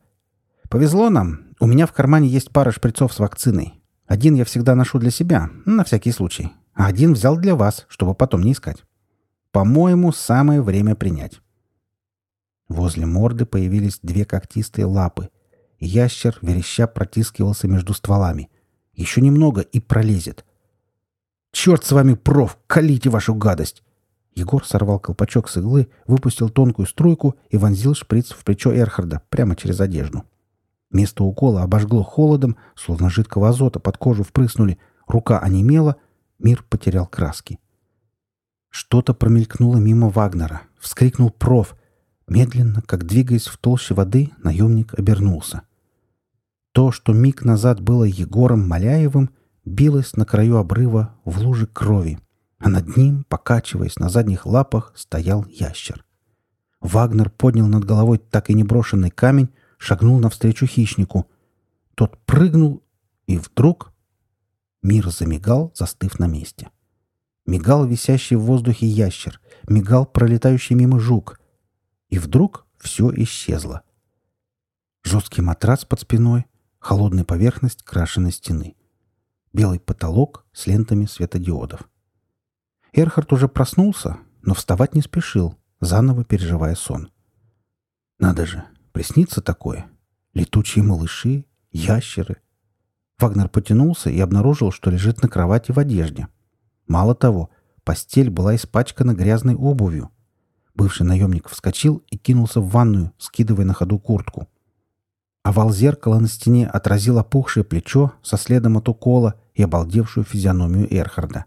«Повезло 0.68 1.10
нам. 1.10 1.40
У 1.60 1.66
меня 1.66 1.86
в 1.86 1.92
кармане 1.92 2.28
есть 2.28 2.50
пара 2.50 2.70
шприцов 2.70 3.12
с 3.12 3.18
вакциной. 3.18 3.80
Один 4.06 4.34
я 4.34 4.44
всегда 4.44 4.74
ношу 4.74 4.98
для 4.98 5.10
себя, 5.10 5.50
на 5.64 5.84
всякий 5.84 6.12
случай. 6.12 6.52
А 6.74 6.86
один 6.86 7.12
взял 7.12 7.36
для 7.36 7.54
вас, 7.54 7.86
чтобы 7.88 8.14
потом 8.14 8.42
не 8.42 8.52
искать. 8.52 8.84
По-моему, 9.50 10.12
самое 10.12 10.62
время 10.62 10.94
принять». 10.94 11.40
Возле 12.68 13.04
морды 13.04 13.44
появились 13.44 13.98
две 14.02 14.24
когтистые 14.24 14.86
лапы. 14.86 15.28
Ящер 15.78 16.38
вереща 16.40 16.86
протискивался 16.86 17.68
между 17.68 17.92
стволами. 17.92 18.48
Еще 18.94 19.20
немного 19.20 19.60
и 19.60 19.80
пролезет— 19.80 20.44
«Черт 21.52 21.84
с 21.84 21.92
вами, 21.92 22.14
проф! 22.14 22.58
Колите 22.66 23.10
вашу 23.10 23.34
гадость!» 23.34 23.82
Егор 24.34 24.64
сорвал 24.64 24.98
колпачок 24.98 25.50
с 25.50 25.58
иглы, 25.58 25.88
выпустил 26.06 26.48
тонкую 26.48 26.86
струйку 26.86 27.36
и 27.50 27.58
вонзил 27.58 27.94
шприц 27.94 28.30
в 28.30 28.42
плечо 28.42 28.74
Эрхарда 28.74 29.20
прямо 29.28 29.54
через 29.54 29.78
одежду. 29.78 30.24
Место 30.90 31.24
укола 31.24 31.62
обожгло 31.62 32.02
холодом, 32.02 32.56
словно 32.74 33.10
жидкого 33.10 33.50
азота 33.50 33.80
под 33.80 33.98
кожу 33.98 34.24
впрыснули. 34.24 34.78
Рука 35.06 35.38
онемела, 35.38 35.96
мир 36.38 36.64
потерял 36.70 37.06
краски. 37.06 37.58
Что-то 38.70 39.12
промелькнуло 39.12 39.76
мимо 39.76 40.08
Вагнера. 40.08 40.62
Вскрикнул 40.80 41.28
проф. 41.28 41.76
Медленно, 42.26 42.80
как 42.80 43.04
двигаясь 43.04 43.46
в 43.46 43.58
толще 43.58 43.92
воды, 43.92 44.30
наемник 44.38 44.98
обернулся. 44.98 45.62
То, 46.72 46.90
что 46.90 47.12
миг 47.12 47.44
назад 47.44 47.80
было 47.80 48.04
Егором 48.04 48.66
Маляевым— 48.68 49.30
билась 49.64 50.16
на 50.16 50.24
краю 50.24 50.56
обрыва 50.56 51.14
в 51.24 51.38
луже 51.38 51.66
крови, 51.66 52.18
а 52.58 52.68
над 52.68 52.96
ним, 52.96 53.24
покачиваясь 53.24 53.98
на 53.98 54.08
задних 54.08 54.46
лапах, 54.46 54.92
стоял 54.96 55.44
ящер. 55.46 56.04
Вагнер 56.80 57.30
поднял 57.30 57.68
над 57.68 57.84
головой 57.84 58.18
так 58.18 58.50
и 58.50 58.54
не 58.54 58.64
брошенный 58.64 59.10
камень, 59.10 59.50
шагнул 59.78 60.18
навстречу 60.18 60.66
хищнику. 60.66 61.28
Тот 61.94 62.18
прыгнул, 62.24 62.82
и 63.26 63.38
вдруг 63.38 63.92
мир 64.82 65.08
замигал, 65.10 65.72
застыв 65.74 66.18
на 66.18 66.26
месте. 66.26 66.70
Мигал 67.46 67.86
висящий 67.86 68.36
в 68.36 68.42
воздухе 68.42 68.86
ящер, 68.86 69.40
мигал 69.68 70.06
пролетающий 70.06 70.74
мимо 70.76 70.98
жук. 70.98 71.40
И 72.08 72.18
вдруг 72.18 72.66
все 72.78 73.10
исчезло. 73.14 73.82
Жесткий 75.02 75.42
матрас 75.42 75.84
под 75.84 76.00
спиной, 76.00 76.46
холодная 76.82 77.24
поверхность 77.24 77.84
крашеной 77.84 78.32
стены— 78.32 78.74
белый 79.52 79.78
потолок 79.78 80.44
с 80.52 80.66
лентами 80.66 81.06
светодиодов. 81.06 81.88
Эрхард 82.92 83.32
уже 83.32 83.48
проснулся, 83.48 84.18
но 84.42 84.52
вставать 84.54 84.94
не 84.94 85.00
спешил, 85.00 85.56
заново 85.80 86.24
переживая 86.24 86.74
сон. 86.74 87.10
Надо 88.18 88.46
же, 88.46 88.64
приснится 88.90 89.40
такое. 89.40 89.90
Летучие 90.34 90.82
малыши, 90.82 91.44
ящеры. 91.70 92.38
Вагнер 93.18 93.48
потянулся 93.48 94.10
и 94.10 94.18
обнаружил, 94.18 94.72
что 94.72 94.90
лежит 94.90 95.22
на 95.22 95.28
кровати 95.28 95.70
в 95.70 95.78
одежде. 95.78 96.26
Мало 96.88 97.14
того, 97.14 97.50
постель 97.84 98.28
была 98.28 98.56
испачкана 98.56 99.14
грязной 99.14 99.54
обувью. 99.54 100.10
Бывший 100.74 101.06
наемник 101.06 101.48
вскочил 101.48 102.02
и 102.10 102.16
кинулся 102.16 102.60
в 102.60 102.70
ванную, 102.70 103.12
скидывая 103.18 103.64
на 103.64 103.72
ходу 103.72 104.00
куртку. 104.00 104.48
Овал 105.42 105.72
зеркала 105.72 106.18
на 106.20 106.28
стене 106.28 106.68
отразил 106.68 107.18
опухшее 107.18 107.64
плечо 107.64 108.12
со 108.22 108.36
следом 108.36 108.76
от 108.76 108.88
укола 108.88 109.34
и 109.54 109.62
обалдевшую 109.62 110.24
физиономию 110.24 110.86
Эрхарда. 110.92 111.46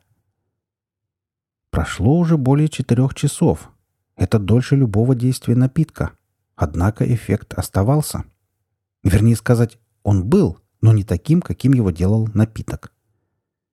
Прошло 1.72 2.18
уже 2.18 2.38
более 2.38 2.68
четырех 2.68 3.14
часов. 3.14 3.70
Это 4.18 4.40
дольше 4.40 4.76
любого 4.76 5.16
действия 5.16 5.56
напитка. 5.56 6.12
Однако 6.56 7.04
эффект 7.14 7.54
оставался. 7.54 8.24
Вернее 9.04 9.36
сказать, 9.36 9.78
он 10.04 10.26
был, 10.26 10.60
но 10.82 10.94
не 10.94 11.04
таким, 11.04 11.42
каким 11.42 11.74
его 11.74 11.92
делал 11.92 12.30
напиток. 12.34 12.92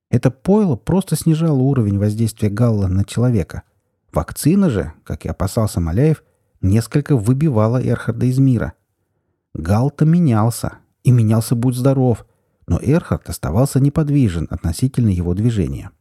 Это 0.09 0.31
пойло 0.31 0.75
просто 0.75 1.15
снижало 1.15 1.59
уровень 1.59 1.97
воздействия 1.97 2.49
галла 2.49 2.87
на 2.87 3.03
человека. 3.03 3.63
Вакцина 4.11 4.69
же, 4.69 4.93
как 5.03 5.25
и 5.25 5.29
опасался 5.29 5.79
Маляев, 5.79 6.23
несколько 6.61 7.17
выбивала 7.17 7.81
Эрхарда 7.83 8.27
из 8.27 8.37
мира. 8.37 8.73
Гал-то 9.53 10.05
менялся, 10.05 10.79
и 11.03 11.11
менялся 11.11 11.55
будь 11.55 11.75
здоров, 11.75 12.25
но 12.65 12.79
Эрхард 12.81 13.29
оставался 13.29 13.79
неподвижен 13.79 14.47
относительно 14.49 15.09
его 15.09 15.33
движения. 15.33 15.91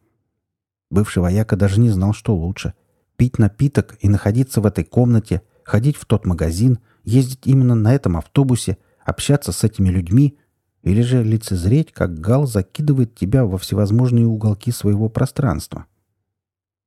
Бывший 0.90 1.18
вояка 1.18 1.56
даже 1.56 1.80
не 1.80 1.90
знал, 1.90 2.12
что 2.12 2.34
лучше— 2.34 2.74
пить 3.16 3.38
напиток 3.38 3.96
и 4.00 4.08
находиться 4.08 4.60
в 4.60 4.66
этой 4.66 4.84
комнате, 4.84 5.42
ходить 5.64 5.96
в 5.96 6.06
тот 6.06 6.24
магазин, 6.24 6.78
ездить 7.04 7.46
именно 7.46 7.74
на 7.74 7.94
этом 7.94 8.16
автобусе, 8.16 8.78
общаться 9.04 9.52
с 9.52 9.64
этими 9.64 9.90
людьми 9.90 10.38
или 10.82 11.02
же 11.02 11.22
лицезреть, 11.22 11.92
как 11.92 12.18
Гал 12.18 12.46
закидывает 12.46 13.14
тебя 13.14 13.44
во 13.44 13.58
всевозможные 13.58 14.26
уголки 14.26 14.72
своего 14.72 15.08
пространства. 15.08 15.86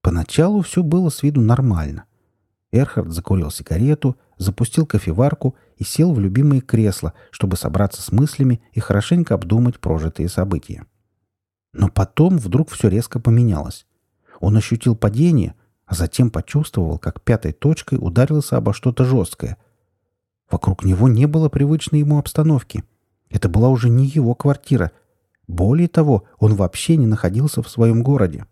Поначалу 0.02 0.62
все 0.62 0.84
было 0.84 1.10
с 1.10 1.24
виду 1.24 1.42
нормально. 1.42 2.06
Эрхард 2.72 3.12
закурил 3.12 3.52
сигарету, 3.52 4.18
запустил 4.38 4.86
кофеварку 4.86 5.56
и 5.78 5.84
сел 5.84 6.14
в 6.14 6.20
любимое 6.20 6.62
кресло, 6.62 7.14
чтобы 7.32 7.58
собраться 7.58 8.02
с 8.02 8.12
мыслями 8.12 8.62
и 8.74 8.80
хорошенько 8.80 9.34
обдумать 9.36 9.80
прожитые 9.80 10.30
события. 10.30 10.86
Но 11.74 11.90
потом 11.90 12.38
вдруг 12.38 12.70
все 12.70 12.88
резко 12.88 13.20
поменялось. 13.20 13.86
Он 14.40 14.56
ощутил 14.56 14.96
падение, 14.96 15.56
а 15.86 15.96
затем 15.96 16.30
почувствовал, 16.30 16.98
как 16.98 17.22
пятой 17.22 17.52
точкой 17.52 17.98
ударился 18.02 18.58
обо 18.58 18.74
что-то 18.74 19.06
жесткое. 19.06 19.58
Вокруг 20.50 20.84
него 20.84 21.08
не 21.08 21.26
было 21.26 21.50
привычной 21.50 22.00
ему 22.00 22.18
обстановки— 22.18 22.84
это 23.30 23.50
была 23.50 23.70
уже 23.70 23.90
не 23.90 24.06
его 24.06 24.34
квартира. 24.36 24.92
Более 25.48 25.88
того, 25.88 26.24
он 26.40 26.56
вообще 26.56 26.96
не 26.98 27.06
находился 27.06 27.62
в 27.62 27.70
своем 27.70 28.02
городе. 28.02 28.46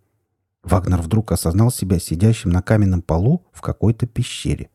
Вагнер 0.63 1.01
вдруг 1.01 1.31
осознал 1.31 1.71
себя 1.71 1.99
сидящим 1.99 2.49
на 2.49 2.61
каменном 2.61 3.01
полу 3.01 3.45
в 3.51 3.61
какой-то 3.61 4.07
пещере. 4.07 4.69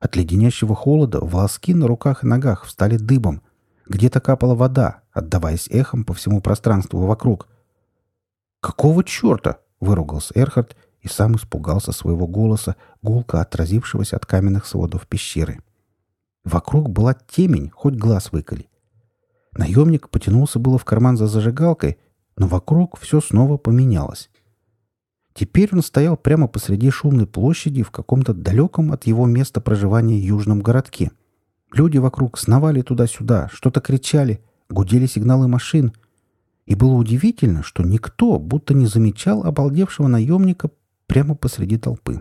От 0.00 0.16
леденящего 0.16 0.74
холода 0.74 1.20
волоски 1.20 1.74
на 1.74 1.86
руках 1.86 2.24
и 2.24 2.26
ногах 2.26 2.64
встали 2.64 2.96
дыбом. 2.96 3.42
Где-то 3.86 4.20
капала 4.20 4.54
вода, 4.54 5.02
отдаваясь 5.12 5.68
эхом 5.68 6.04
по 6.04 6.14
всему 6.14 6.40
пространству 6.40 7.00
вокруг. 7.06 7.48
«Какого 8.60 9.04
черта?»— 9.04 9.58
выругался 9.80 10.32
Эрхард 10.34 10.76
и 11.02 11.08
сам 11.08 11.36
испугался 11.36 11.92
своего 11.92 12.26
голоса, 12.26 12.76
гулко 13.02 13.40
отразившегося 13.40 14.16
от 14.16 14.26
каменных 14.26 14.66
сводов 14.66 15.06
пещеры. 15.06 15.60
Вокруг 16.44 16.88
была 16.88 17.14
темень, 17.14 17.70
хоть 17.70 17.94
глаз 17.94 18.32
выколи. 18.32 18.68
Наемник 19.52 20.08
потянулся 20.08 20.58
было 20.58 20.78
в 20.78 20.84
карман 20.84 21.16
за 21.16 21.26
зажигалкой, 21.26 21.98
но 22.36 22.46
вокруг 22.46 22.98
все 22.98 23.20
снова 23.20 23.58
поменялось. 23.58 24.30
Теперь 25.40 25.70
он 25.72 25.82
стоял 25.82 26.18
прямо 26.18 26.48
посреди 26.48 26.90
шумной 26.90 27.26
площади 27.26 27.82
в 27.82 27.90
каком-то 27.90 28.34
далеком 28.34 28.92
от 28.92 29.06
его 29.06 29.24
места 29.24 29.62
проживания 29.62 30.20
южном 30.20 30.60
городке. 30.60 31.12
Люди 31.72 31.96
вокруг 31.96 32.36
сновали 32.38 32.82
туда-сюда, 32.82 33.48
что-то 33.50 33.80
кричали, 33.80 34.44
гудели 34.68 35.06
сигналы 35.06 35.48
машин. 35.48 35.94
И 36.66 36.74
было 36.74 36.92
удивительно, 36.92 37.62
что 37.62 37.82
никто 37.82 38.38
будто 38.38 38.74
не 38.74 38.84
замечал 38.84 39.42
обалдевшего 39.42 40.08
наемника 40.08 40.72
прямо 41.06 41.34
посреди 41.34 41.78
толпы. 41.78 42.20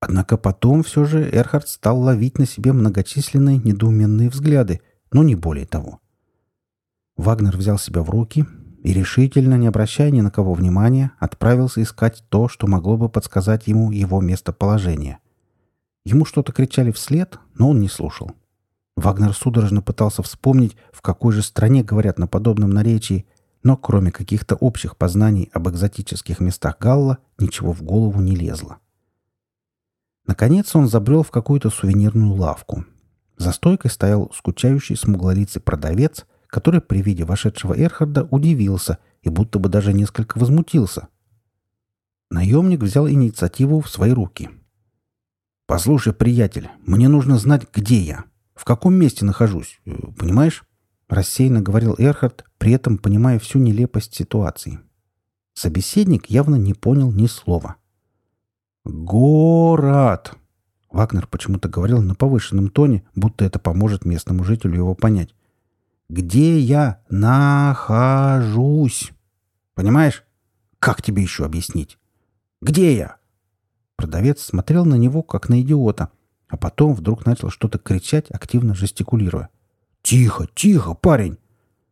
Однако 0.00 0.38
потом 0.38 0.82
все 0.82 1.04
же 1.04 1.28
Эрхард 1.30 1.68
стал 1.68 2.00
ловить 2.00 2.38
на 2.38 2.46
себе 2.46 2.72
многочисленные 2.72 3.58
недоуменные 3.58 4.30
взгляды, 4.30 4.80
но 5.12 5.22
не 5.22 5.34
более 5.34 5.66
того. 5.66 6.00
Вагнер 7.18 7.54
взял 7.54 7.76
себя 7.76 8.00
в 8.00 8.08
руки 8.08 8.46
и, 8.84 8.92
решительно 8.92 9.54
не 9.54 9.66
обращая 9.66 10.10
ни 10.10 10.20
на 10.20 10.30
кого 10.30 10.52
внимания, 10.52 11.12
отправился 11.18 11.82
искать 11.82 12.22
то, 12.28 12.48
что 12.48 12.66
могло 12.66 12.98
бы 12.98 13.08
подсказать 13.08 13.66
ему 13.66 13.90
его 13.90 14.20
местоположение. 14.20 15.18
Ему 16.04 16.26
что-то 16.26 16.52
кричали 16.52 16.92
вслед, 16.92 17.38
но 17.54 17.70
он 17.70 17.80
не 17.80 17.88
слушал. 17.88 18.32
Вагнер 18.94 19.32
судорожно 19.32 19.80
пытался 19.80 20.22
вспомнить, 20.22 20.76
в 20.92 21.00
какой 21.00 21.32
же 21.32 21.42
стране 21.42 21.82
говорят 21.82 22.18
на 22.18 22.26
подобном 22.26 22.70
наречии, 22.70 23.26
но 23.62 23.78
кроме 23.78 24.12
каких-то 24.12 24.54
общих 24.54 24.98
познаний 24.98 25.50
об 25.54 25.66
экзотических 25.70 26.38
местах 26.40 26.76
Галла 26.78 27.18
ничего 27.38 27.72
в 27.72 27.82
голову 27.82 28.20
не 28.20 28.36
лезло. 28.36 28.76
Наконец 30.26 30.76
он 30.76 30.88
забрел 30.88 31.22
в 31.22 31.30
какую-то 31.30 31.70
сувенирную 31.70 32.34
лавку. 32.34 32.84
За 33.38 33.52
стойкой 33.52 33.90
стоял 33.90 34.30
скучающий 34.34 34.96
смуглолицый 34.96 35.62
продавец 35.62 36.26
который 36.54 36.80
при 36.80 37.02
виде 37.02 37.24
вошедшего 37.24 37.76
Эрхарда 37.76 38.28
удивился 38.30 38.98
и 39.22 39.28
будто 39.28 39.58
бы 39.58 39.68
даже 39.68 39.92
несколько 39.92 40.38
возмутился. 40.38 41.08
Наемник 42.30 42.80
взял 42.80 43.08
инициативу 43.08 43.80
в 43.80 43.90
свои 43.90 44.12
руки. 44.12 44.50
«Послушай, 45.66 46.12
приятель, 46.12 46.70
мне 46.86 47.08
нужно 47.08 47.38
знать, 47.38 47.66
где 47.74 47.98
я, 47.98 48.24
в 48.54 48.64
каком 48.64 48.94
месте 48.94 49.24
нахожусь, 49.24 49.80
э, 49.84 49.90
понимаешь?» 50.16 50.62
Рассеянно 51.08 51.60
говорил 51.60 51.96
Эрхард, 51.98 52.44
при 52.58 52.70
этом 52.70 52.98
понимая 52.98 53.40
всю 53.40 53.58
нелепость 53.58 54.14
ситуации. 54.14 54.78
Собеседник 55.54 56.26
явно 56.26 56.54
не 56.54 56.72
понял 56.72 57.10
ни 57.10 57.26
слова. 57.26 57.78
«Город!» 58.84 60.36
Вагнер 60.88 61.26
почему-то 61.26 61.68
говорил 61.68 62.00
на 62.00 62.14
повышенном 62.14 62.68
тоне, 62.68 63.02
будто 63.16 63.44
это 63.44 63.58
поможет 63.58 64.04
местному 64.04 64.44
жителю 64.44 64.76
его 64.76 64.94
понять 64.94 65.34
где 66.08 66.58
я 66.58 67.00
нахожусь. 67.08 67.92
Понимаешь? 69.74 70.24
Как 70.78 71.02
тебе 71.02 71.22
еще 71.22 71.44
объяснить? 71.44 71.98
Где 72.60 72.96
я?» 72.96 73.16
Продавец 73.96 74.42
смотрел 74.42 74.84
на 74.84 74.96
него, 74.96 75.22
как 75.22 75.48
на 75.48 75.60
идиота, 75.60 76.10
а 76.48 76.56
потом 76.56 76.94
вдруг 76.94 77.26
начал 77.26 77.50
что-то 77.50 77.78
кричать, 77.78 78.30
активно 78.30 78.74
жестикулируя. 78.74 79.48
«Тихо, 80.02 80.46
тихо, 80.54 80.94
парень!» 80.94 81.38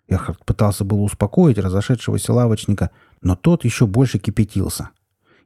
Эрхард 0.09 0.45
пытался 0.45 0.85
было 0.85 1.01
успокоить 1.01 1.59
разошедшегося 1.59 2.33
лавочника, 2.35 2.91
но 3.23 3.35
тот 3.35 3.65
еще 3.65 3.87
больше 3.87 4.19
кипятился. 4.19 4.91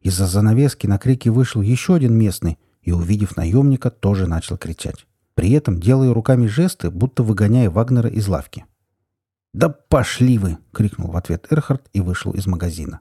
Из-за 0.02 0.26
занавески 0.26 0.86
на 0.86 0.98
крики 0.98 1.28
вышел 1.28 1.62
еще 1.62 1.94
один 1.94 2.14
местный 2.14 2.58
и, 2.82 2.90
увидев 2.92 3.36
наемника, 3.36 3.90
тоже 3.90 4.26
начал 4.26 4.56
кричать 4.56 5.06
при 5.36 5.50
этом 5.50 5.78
делая 5.78 6.14
руками 6.14 6.46
жесты, 6.46 6.90
будто 6.90 7.22
выгоняя 7.22 7.68
Вагнера 7.68 8.08
из 8.08 8.26
лавки. 8.26 8.64
«Да 9.52 9.68
пошли 9.68 10.38
вы!»— 10.38 10.56
крикнул 10.72 11.10
в 11.10 11.16
ответ 11.16 11.46
Эрхард 11.50 11.88
и 11.92 12.00
вышел 12.00 12.32
из 12.32 12.46
магазина. 12.46 13.00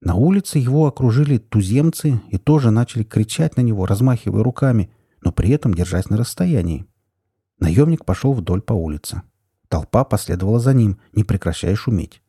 На 0.00 0.14
улице 0.14 0.60
его 0.60 0.86
окружили 0.86 1.38
туземцы 1.38 2.22
и 2.30 2.38
тоже 2.38 2.70
начали 2.70 3.02
кричать 3.02 3.56
на 3.56 3.60
него, 3.60 3.86
размахивая 3.86 4.44
руками, 4.44 4.92
но 5.20 5.32
при 5.32 5.50
этом 5.50 5.74
держась 5.74 6.08
на 6.10 6.16
расстоянии. 6.16 6.86
Наемник 7.58 8.04
пошел 8.04 8.32
вдоль 8.32 8.62
по 8.62 8.72
улице. 8.72 9.22
Толпа 9.66 10.04
последовала 10.04 10.60
за 10.60 10.74
ним, 10.74 11.00
не 11.12 11.24
прекращая 11.24 11.74
шуметь. 11.74 12.22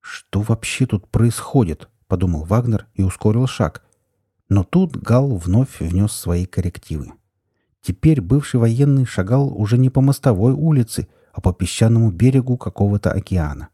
«Что 0.00 0.40
вообще 0.40 0.86
тут 0.86 1.08
происходит?»— 1.08 1.88
подумал 2.06 2.44
Вагнер 2.44 2.86
и 2.94 3.02
ускорил 3.02 3.48
шаг. 3.48 3.84
Но 4.48 4.62
тут 4.62 4.96
Гал 4.96 5.36
вновь 5.36 5.80
внес 5.80 6.12
свои 6.12 6.46
коррективы. 6.46 7.12
Теперь 7.86 8.20
бывший 8.20 8.58
военный 8.58 9.04
шагал 9.04 9.46
уже 9.56 9.78
не 9.78 9.90
по 9.90 10.00
мостовой 10.00 10.52
улице, 10.52 11.06
а 11.32 11.40
по 11.40 11.52
песчаному 11.52 12.10
берегу 12.10 12.56
какого-то 12.56 13.12
океана. 13.12 13.68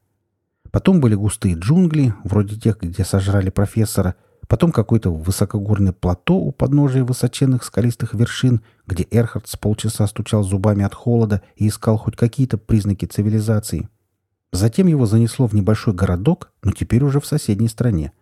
Потом 0.71 1.01
были 1.01 1.15
густые 1.15 1.55
джунгли, 1.55 2.13
вроде 2.23 2.61
тех, 2.61 2.79
где 2.79 3.07
сожрали 3.07 3.49
профессора, 3.49 4.17
потом 4.49 4.71
какое-то 4.71 5.11
высокогорное 5.11 5.95
плато 5.95 6.37
у 6.37 6.53
подножия 6.53 7.05
высоченных 7.05 7.65
скалистых 7.65 8.13
вершин, 8.13 8.61
где 8.87 9.07
Эрхард 9.11 9.49
с 9.49 9.57
полчаса 9.57 10.07
стучал 10.07 10.43
зубами 10.43 10.85
от 10.85 10.95
холода 10.95 11.41
и 11.57 11.67
искал 11.67 11.97
хоть 11.97 12.17
какие-то 12.17 12.59
признаки 12.59 13.07
цивилизации. 13.07 13.89
Затем 14.53 14.89
его 14.89 15.07
занесло 15.07 15.47
в 15.47 15.55
небольшой 15.55 15.95
городок, 15.95 16.53
но 16.63 16.73
теперь 16.73 17.03
уже 17.03 17.19
в 17.19 17.25
соседней 17.25 17.69
стране. 17.69 18.13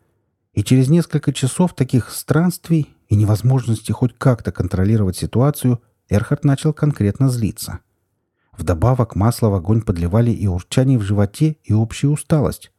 И 0.55 0.63
через 0.63 0.89
несколько 0.89 1.33
часов 1.33 1.75
таких 1.75 2.11
странствий 2.11 2.95
и 3.11 3.17
невозможности 3.17 3.93
хоть 3.93 4.17
как-то 4.17 4.53
контролировать 4.53 5.17
ситуацию, 5.17 5.83
Эрхард 6.09 6.45
начал 6.45 6.73
конкретно 6.73 7.29
злиться. 7.29 7.81
Вдобавок 8.57 9.17
масло 9.17 9.49
в 9.49 9.55
огонь 9.55 9.83
подливали 9.83 10.31
и 10.31 10.47
урчание 10.47 10.99
в 10.99 11.03
животе, 11.03 11.57
и 11.65 11.73
общая 11.73 12.09
усталость. 12.09 12.71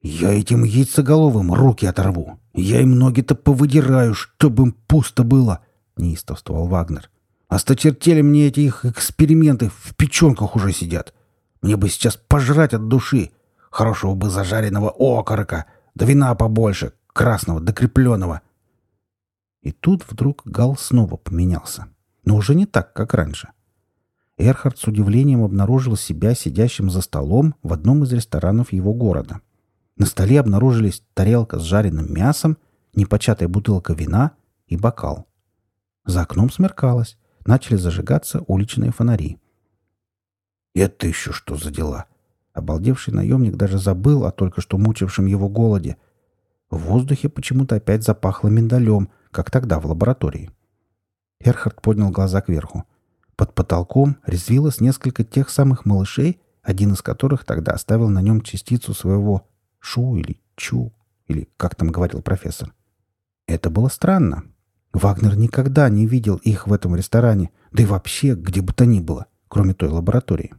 «Я 0.00 0.32
этим 0.32 0.64
яйцеголовым 0.64 1.52
руки 1.52 1.84
оторву! 1.84 2.40
Я 2.54 2.80
им 2.80 2.98
ноги-то 2.98 3.34
повыдираю, 3.34 4.14
чтобы 4.14 4.64
им 4.64 4.72
пусто 4.72 5.24
было!»— 5.24 5.60
неистовствовал 5.96 6.66
Вагнер. 6.66 7.10
«Осточертели 7.48 8.22
мне 8.22 8.46
эти 8.46 8.60
их 8.60 8.84
эксперименты, 8.84 9.70
в 9.70 9.94
печенках 9.96 10.56
уже 10.56 10.72
сидят. 10.72 11.12
Мне 11.60 11.76
бы 11.76 11.88
сейчас 11.88 12.16
пожрать 12.16 12.74
от 12.74 12.88
души. 12.88 13.30
Хорошего 13.70 14.14
бы 14.14 14.30
зажаренного 14.30 14.90
окорока, 14.90 15.66
да 15.94 16.06
вина 16.06 16.34
побольше, 16.34 16.92
красного, 17.12 17.60
докрепленного. 17.60 18.42
И 19.62 19.72
тут 19.72 20.04
вдруг 20.08 20.42
Гал 20.44 20.76
снова 20.76 21.16
поменялся. 21.16 21.86
Но 22.24 22.36
уже 22.36 22.54
не 22.54 22.66
так, 22.66 22.92
как 22.92 23.14
раньше. 23.14 23.48
Эрхард 24.36 24.78
с 24.78 24.84
удивлением 24.86 25.42
обнаружил 25.42 25.96
себя 25.96 26.34
сидящим 26.34 26.90
за 26.90 27.00
столом 27.00 27.54
в 27.62 27.72
одном 27.72 28.04
из 28.04 28.12
ресторанов 28.12 28.72
его 28.72 28.94
города. 28.94 29.40
На 29.96 30.06
столе 30.06 30.38
обнаружились 30.38 31.02
тарелка 31.14 31.58
с 31.58 31.62
жареным 31.62 32.12
мясом, 32.12 32.56
непочатая 32.94 33.48
бутылка 33.48 33.94
вина 33.94 34.32
и 34.68 34.76
бокал. 34.76 35.26
За 36.04 36.22
окном 36.22 36.50
смеркалось, 36.50 37.18
начали 37.44 37.76
зажигаться 37.76 38.44
уличные 38.46 38.92
фонари. 38.92 39.38
«Это 40.74 41.08
еще 41.08 41.32
что 41.32 41.56
за 41.56 41.70
дела?» 41.70 42.06
Обалдевший 42.52 43.14
наемник 43.14 43.56
даже 43.56 43.78
забыл 43.78 44.24
о 44.24 44.32
только 44.32 44.60
что 44.60 44.78
мучившем 44.78 45.26
его 45.26 45.48
голоде. 45.48 45.96
В 46.70 46.78
воздухе 46.78 47.28
почему-то 47.28 47.76
опять 47.76 48.04
запахло 48.04 48.48
миндалем, 48.48 49.10
как 49.30 49.50
тогда 49.50 49.78
в 49.80 49.86
лаборатории. 49.86 50.50
Эрхард 51.40 51.80
поднял 51.80 52.10
глаза 52.10 52.40
кверху. 52.40 52.84
Под 53.36 53.54
потолком 53.54 54.16
резвилось 54.26 54.80
несколько 54.80 55.24
тех 55.24 55.50
самых 55.50 55.84
малышей, 55.84 56.40
один 56.62 56.92
из 56.92 57.02
которых 57.02 57.44
тогда 57.44 57.72
оставил 57.72 58.08
на 58.08 58.20
нем 58.20 58.42
частицу 58.42 58.94
своего 58.94 59.46
«шу» 59.78 60.16
или 60.16 60.40
«чу», 60.56 60.92
или 61.26 61.48
как 61.56 61.74
там 61.74 61.90
говорил 61.90 62.20
профессор. 62.20 62.74
Это 63.46 63.70
было 63.70 63.88
странно. 63.88 64.44
Вагнер 64.92 65.36
никогда 65.36 65.88
не 65.88 66.06
видел 66.06 66.36
их 66.36 66.66
в 66.66 66.72
этом 66.72 66.96
ресторане, 66.96 67.50
да 67.72 67.82
и 67.82 67.86
вообще 67.86 68.34
где 68.34 68.60
бы 68.60 68.72
то 68.72 68.84
ни 68.84 69.00
было, 69.00 69.26
кроме 69.48 69.74
той 69.74 69.88
лаборатории. 69.88 70.54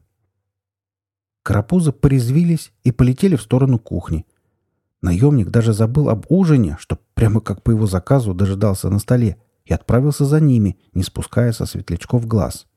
Карапузы 1.43 1.91
порезвились 1.91 2.71
и 2.83 2.91
полетели 2.91 3.35
в 3.35 3.41
сторону 3.41 3.79
кухни. 3.79 4.25
Наемник 5.01 5.49
даже 5.49 5.73
забыл 5.73 6.09
об 6.09 6.25
ужине, 6.29 6.77
что 6.79 6.99
прямо 7.13 7.39
как 7.39 7.63
по 7.63 7.71
его 7.71 7.87
заказу 7.87 8.33
дожидался 8.33 8.89
на 8.89 8.99
столе, 8.99 9.37
и 9.65 9.73
отправился 9.73 10.25
за 10.25 10.39
ними, 10.39 10.77
не 10.93 11.03
спуская 11.03 11.51
со 11.51 11.65
светлячков 11.65 12.25
глаз. 12.25 12.67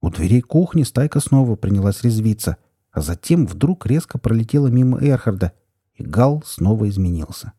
У 0.00 0.08
дверей 0.08 0.40
кухни 0.40 0.82
стайка 0.82 1.20
снова 1.20 1.56
принялась 1.56 2.02
резвиться, 2.02 2.56
а 2.90 3.02
затем 3.02 3.46
вдруг 3.46 3.86
резко 3.86 4.18
пролетела 4.18 4.68
мимо 4.68 4.98
Эрхарда, 4.98 5.52
и 5.94 6.02
Гал 6.02 6.42
снова 6.46 6.88
изменился. 6.88 7.52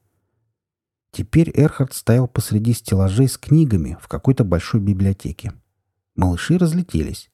Теперь 1.11 1.51
Эрхард 1.53 1.93
стоял 1.93 2.27
посреди 2.27 2.73
стеллажей 2.73 3.27
с 3.27 3.37
книгами 3.37 3.97
в 4.01 4.07
какой-то 4.07 4.43
большой 4.43 4.79
библиотеке. 4.81 5.53
Малыши 6.15 6.57
разлетелись. 6.57 7.29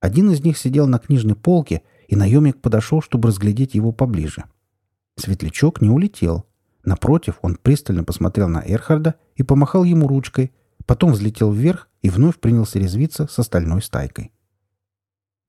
Один 0.00 0.30
из 0.30 0.44
них 0.44 0.58
сидел 0.58 0.86
на 0.86 0.98
книжной 0.98 1.34
полке, 1.34 1.82
и 2.06 2.14
наемник 2.14 2.60
подошел, 2.60 3.02
чтобы 3.02 3.28
разглядеть 3.28 3.74
его 3.74 3.90
поближе. 3.90 4.44
Светлячок 5.16 5.80
не 5.80 5.88
улетел. 5.88 6.46
Напротив, 6.84 7.38
он 7.42 7.56
пристально 7.56 8.04
посмотрел 8.04 8.48
на 8.48 8.62
Эрхарда 8.64 9.16
и 9.34 9.42
помахал 9.42 9.84
ему 9.84 10.06
ручкой, 10.06 10.52
потом 10.84 11.12
взлетел 11.12 11.50
вверх 11.50 11.88
и 12.02 12.10
вновь 12.10 12.38
принялся 12.38 12.78
резвиться 12.78 13.26
с 13.26 13.38
остальной 13.38 13.82
стайкой. 13.82 14.32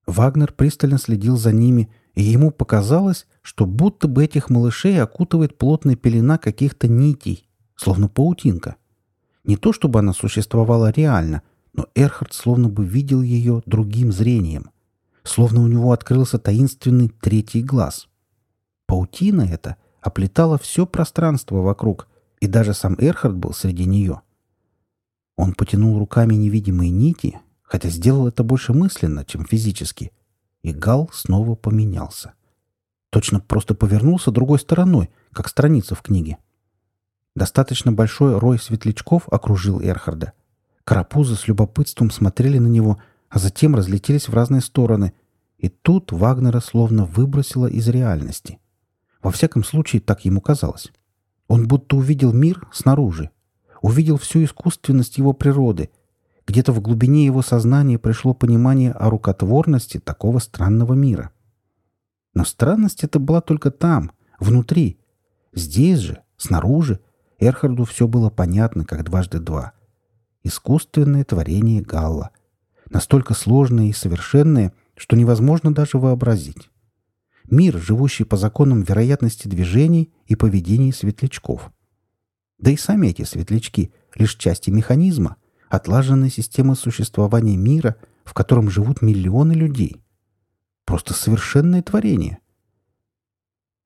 Вагнер 0.07 0.53
пристально 0.53 0.97
следил 0.97 1.37
за 1.37 1.51
ними, 1.51 1.91
и 2.15 2.23
ему 2.23 2.49
показалось, 2.49 3.27
что 3.41 3.65
будто 3.65 4.07
бы 4.07 4.23
этих 4.23 4.49
малышей 4.49 4.99
окутывает 5.01 5.57
плотная 5.57 5.95
пелена 5.95 6.37
каких-то 6.37 6.87
нитей, 6.87 7.47
словно 7.75 8.07
паутинка. 8.07 8.77
Не 9.43 9.57
то 9.57 9.73
чтобы 9.73 9.99
она 9.99 10.13
существовала 10.13 10.91
реально, 10.91 11.41
но 11.73 11.87
Эрхард 11.93 12.33
словно 12.33 12.69
бы 12.69 12.85
видел 12.85 13.21
ее 13.21 13.61
другим 13.65 14.11
зрением. 14.11 14.71
Словно 15.23 15.61
у 15.61 15.67
него 15.67 15.91
открылся 15.91 16.39
таинственный 16.39 17.09
третий 17.09 17.61
глаз. 17.61 18.07
Паутина 18.87 19.41
эта 19.41 19.75
оплетала 20.01 20.57
все 20.57 20.87
пространство 20.87 21.57
вокруг, 21.57 22.07
и 22.39 22.47
даже 22.47 22.73
сам 22.73 22.95
Эрхард 22.97 23.35
был 23.35 23.53
среди 23.53 23.85
нее. 23.85 24.21
Он 25.35 25.53
потянул 25.53 25.99
руками 25.99 26.33
невидимые 26.33 26.89
нити, 26.89 27.39
хотя 27.61 27.89
сделал 27.89 28.27
это 28.27 28.43
больше 28.43 28.73
мысленно, 28.73 29.25
чем 29.25 29.45
физически, 29.45 30.11
и 30.63 30.71
Гал 30.71 31.09
снова 31.13 31.55
поменялся. 31.55 32.33
Точно 33.09 33.39
просто 33.39 33.75
повернулся 33.75 34.31
другой 34.31 34.59
стороной, 34.59 35.09
как 35.31 35.49
страница 35.49 35.93
в 35.93 36.01
книге. 36.01 36.37
Достаточно 37.35 37.91
большой 37.91 38.39
рой 38.39 38.57
светлячков 38.57 39.27
окружил 39.29 39.81
Эрхарда. 39.81 40.33
Карапузы 40.83 41.35
с 41.35 41.47
любопытством 41.47 42.09
смотрели 42.09 42.57
на 42.57 42.67
него, 42.67 43.01
а 43.29 43.39
затем 43.39 43.75
разлетелись 43.75 44.27
в 44.27 44.33
разные 44.33 44.61
стороны. 44.61 45.13
И 45.57 45.69
тут 45.69 46.11
Вагнера 46.11 46.61
словно 46.61 47.05
выбросило 47.05 47.67
из 47.67 47.87
реальности. 47.89 48.59
Во 49.27 49.31
всяком 49.31 49.65
случае, 49.65 50.01
так 50.01 50.23
ему 50.23 50.39
казалось. 50.39 50.89
Он 51.49 51.67
будто 51.67 51.97
увидел 51.97 52.31
мир 52.31 52.65
снаружи. 52.71 53.29
Увидел 53.81 54.15
всю 54.15 54.45
искусственность 54.45 55.17
его 55.17 55.33
природы. 55.33 55.89
Где-то 56.47 56.71
в 56.71 56.79
глубине 56.79 57.25
его 57.25 57.41
сознания 57.41 57.99
пришло 57.99 58.33
понимание 58.33 58.93
о 58.93 59.09
рукотворности 59.09 59.99
такого 59.99 60.39
странного 60.39 60.93
мира. 60.93 61.31
Но 62.33 62.45
странность 62.45 63.03
эта 63.03 63.19
была 63.19 63.41
только 63.41 63.69
там, 63.69 64.13
внутри. 64.39 64.97
Здесь 65.53 65.99
же, 65.99 66.21
снаружи, 66.37 67.01
Эрхарду 67.37 67.83
все 67.83 68.07
было 68.07 68.29
понятно, 68.29 68.85
как 68.85 69.03
дважды 69.03 69.41
два. 69.41 69.73
Искусственное 70.43 71.25
творение 71.25 71.81
Галла. 71.81 72.29
Настолько 72.89 73.33
сложное 73.33 73.87
и 73.87 73.93
совершенное, 73.93 74.71
что 74.95 75.17
невозможно 75.17 75.73
даже 75.73 75.97
вообразить. 75.97 76.69
Мир, 77.47 77.77
живущий 77.77 78.23
по 78.23 78.37
законам 78.37 78.81
вероятности 78.81 79.47
движений 79.47 80.13
и 80.25 80.35
поведений 80.35 80.93
светлячков. 80.93 81.71
Да 82.57 82.71
и 82.71 82.77
сами 82.77 83.07
эти 83.07 83.23
светлячки— 83.23 83.93
лишь 84.15 84.35
части 84.35 84.69
механизма, 84.69 85.37
отлаженной 85.69 86.29
системы 86.29 86.75
существования 86.75 87.55
мира, 87.55 87.95
в 88.25 88.33
котором 88.33 88.69
живут 88.69 89.01
миллионы 89.01 89.53
людей. 89.53 90.01
Просто 90.85 91.13
совершенное 91.13 91.81
творение. 91.81 92.39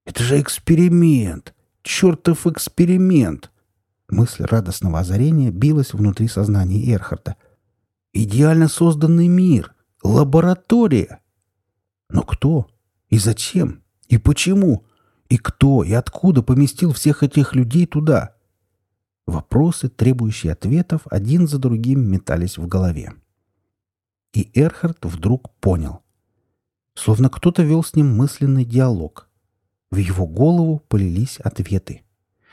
«Это 0.06 0.24
же 0.24 0.40
эксперимент!» 0.40 1.54
Чертов 1.84 2.46
эксперимент! 2.46 3.52
Мысль 4.08 4.44
радостного 4.44 5.00
озарения 5.00 5.52
билась 5.52 5.94
внутри 5.94 6.28
сознания 6.28 6.94
Эрхарда. 6.94 7.38
Идеально 8.14 8.68
созданный 8.68 9.28
мир! 9.28 9.74
Лаборатория! 10.04 11.22
Но 12.10 12.22
кто? 12.22 12.68
И 13.12 13.20
зачем? 13.20 13.84
И 14.08 14.18
почему? 14.18 14.84
И 15.30 15.38
кто 15.38 15.84
и 15.84 15.94
откуда 15.94 16.42
поместил 16.42 16.92
всех 16.92 17.22
этих 17.22 17.54
людей 17.54 17.86
туда? 17.86 18.34
Вопросы, 19.28 19.88
требующие 19.88 20.54
ответов, 20.54 21.02
один 21.06 21.48
за 21.48 21.60
другим 21.60 22.10
метались 22.10 22.58
в 22.58 22.68
голове. 22.68 23.14
И 24.34 24.50
Эрхард 24.56 25.06
вдруг 25.06 25.52
понял. 25.60 26.02
Словно 26.96 27.30
кто-то 27.30 27.62
вел 27.62 27.84
с 27.84 27.94
ним 27.96 28.18
мысленный 28.18 28.66
диалог— 28.66 29.28
в 29.92 29.98
его 29.98 30.26
голову 30.26 30.82
полились 30.88 31.38
ответы. 31.40 32.04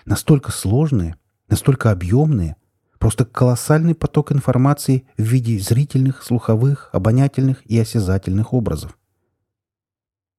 Настолько 0.04 0.50
сложные, 0.50 1.16
настолько 1.48 1.92
объемные, 1.92 2.56
просто 2.98 3.24
колоссальный 3.24 3.94
поток 3.94 4.32
информации 4.32 5.06
в 5.16 5.22
виде 5.22 5.58
зрительных, 5.60 6.24
слуховых, 6.24 6.90
обонятельных 6.92 7.64
и 7.64 7.78
осязательных 7.78 8.52
образов. 8.52 8.98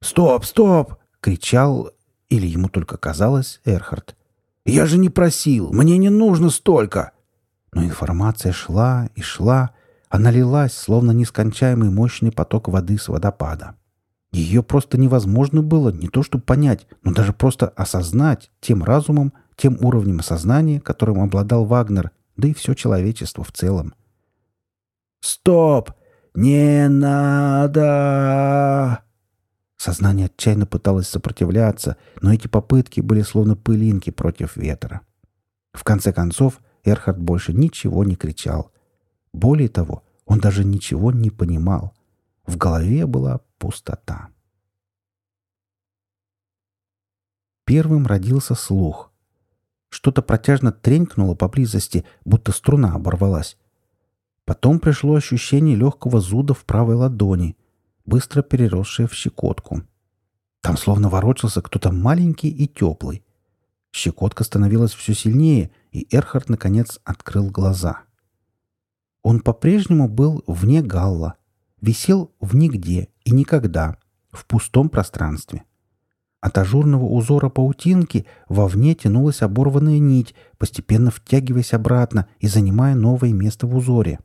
«Стоп, 0.01 0.45
стоп!»— 0.45 0.95
кричал, 1.21 1.91
или 2.29 2.47
ему 2.47 2.69
только 2.69 2.97
казалось, 2.97 3.59
Эрхард. 3.65 4.15
«Я 4.65 4.85
же 4.85 4.97
не 4.97 5.09
просил! 5.09 5.71
Мне 5.73 5.97
не 5.97 6.09
нужно 6.09 6.49
столько!» 6.49 7.11
Но 7.71 7.83
информация 7.83 8.51
шла 8.51 9.09
и 9.15 9.21
шла, 9.21 9.71
она 10.09 10.31
лилась, 10.31 10.73
словно 10.73 11.11
нескончаемый 11.11 11.89
мощный 11.91 12.31
поток 12.31 12.67
воды 12.67 12.97
с 12.97 13.07
водопада. 13.09 13.75
Ее 14.31 14.63
просто 14.63 14.97
невозможно 14.97 15.61
было 15.61 15.89
не 15.89 16.07
то 16.07 16.23
чтобы 16.23 16.43
понять, 16.43 16.87
но 17.03 17.13
даже 17.13 17.33
просто 17.33 17.67
осознать 17.67 18.49
тем 18.59 18.83
разумом, 18.83 19.33
тем 19.55 19.77
уровнем 19.81 20.19
осознания, 20.19 20.79
которым 20.79 21.21
обладал 21.21 21.65
Вагнер, 21.65 22.11
да 22.37 22.47
и 22.47 22.53
все 22.53 22.73
человечество 22.73 23.43
в 23.43 23.51
целом. 23.51 23.93
«Стоп! 25.19 25.91
Не 26.33 26.87
надо!» 26.87 27.89
Сознание 29.79 30.25
отчаянно 30.25 30.65
пыталось 30.65 31.07
сопротивляться, 31.07 31.95
но 32.21 32.33
эти 32.33 32.47
попытки 32.47 32.99
были 32.99 33.21
словно 33.21 33.55
пылинки 33.55 34.09
против 34.09 34.57
ветра. 34.57 35.01
В 35.71 35.85
конце 35.85 36.11
концов, 36.11 36.59
Эрхард 36.83 37.17
больше 37.17 37.53
ничего 37.53 38.03
не 38.03 38.17
кричал. 38.17 38.73
Более 39.31 39.69
того, 39.69 40.03
он 40.25 40.39
даже 40.39 40.65
ничего 40.65 41.13
не 41.13 41.29
понимал. 41.29 41.93
В 42.45 42.57
голове 42.57 43.05
была 43.05 43.39
пустота. 43.57 44.27
Первым 47.65 48.05
родился 48.05 48.55
слух. 48.55 49.13
Что-то 49.87 50.21
протяжно 50.21 50.73
тренькнуло 50.73 51.35
поблизости, 51.35 52.03
будто 52.25 52.51
струна 52.51 52.95
оборвалась. 52.95 53.57
Потом 54.43 54.79
пришло 54.79 55.15
ощущение 55.15 55.77
легкого 55.77 56.19
зуда 56.19 56.53
в 56.53 56.65
правой 56.65 56.95
ладони, 56.95 57.55
быстро 58.09 58.41
переросшее 58.41 59.07
в 59.07 59.13
щекотку. 59.13 59.83
Там 60.61 60.75
словно 60.75 61.07
ворочался 61.07 61.61
кто-то 61.61 61.91
маленький 61.93 62.49
и 62.49 62.67
теплый. 62.67 63.23
Щекотка 63.91 64.43
становилась 64.43 64.93
все 64.93 65.13
сильнее, 65.13 65.71
и 65.91 66.07
Эрхард, 66.13 66.49
наконец, 66.49 66.99
открыл 67.05 67.49
глаза. 67.49 68.01
Он 69.21 69.39
по-прежнему 69.39 70.09
был 70.09 70.43
вне 70.47 70.81
Галла, 70.81 71.35
висел 71.81 72.33
в 72.41 72.55
нигде 72.55 73.09
и 73.23 73.31
никогда, 73.31 73.97
в 74.31 74.45
пустом 74.45 74.89
пространстве. 74.89 75.63
От 76.41 76.57
ажурного 76.57 77.05
узора 77.05 77.49
паутинки 77.49 78.25
вовне 78.47 78.95
тянулась 78.95 79.41
оборванная 79.41 79.99
нить, 79.99 80.35
постепенно 80.57 81.11
втягиваясь 81.11 81.73
обратно 81.73 82.27
и 82.39 82.47
занимая 82.47 82.95
новое 82.95 83.33
место 83.33 83.67
в 83.67 83.75
узоре. 83.75 84.19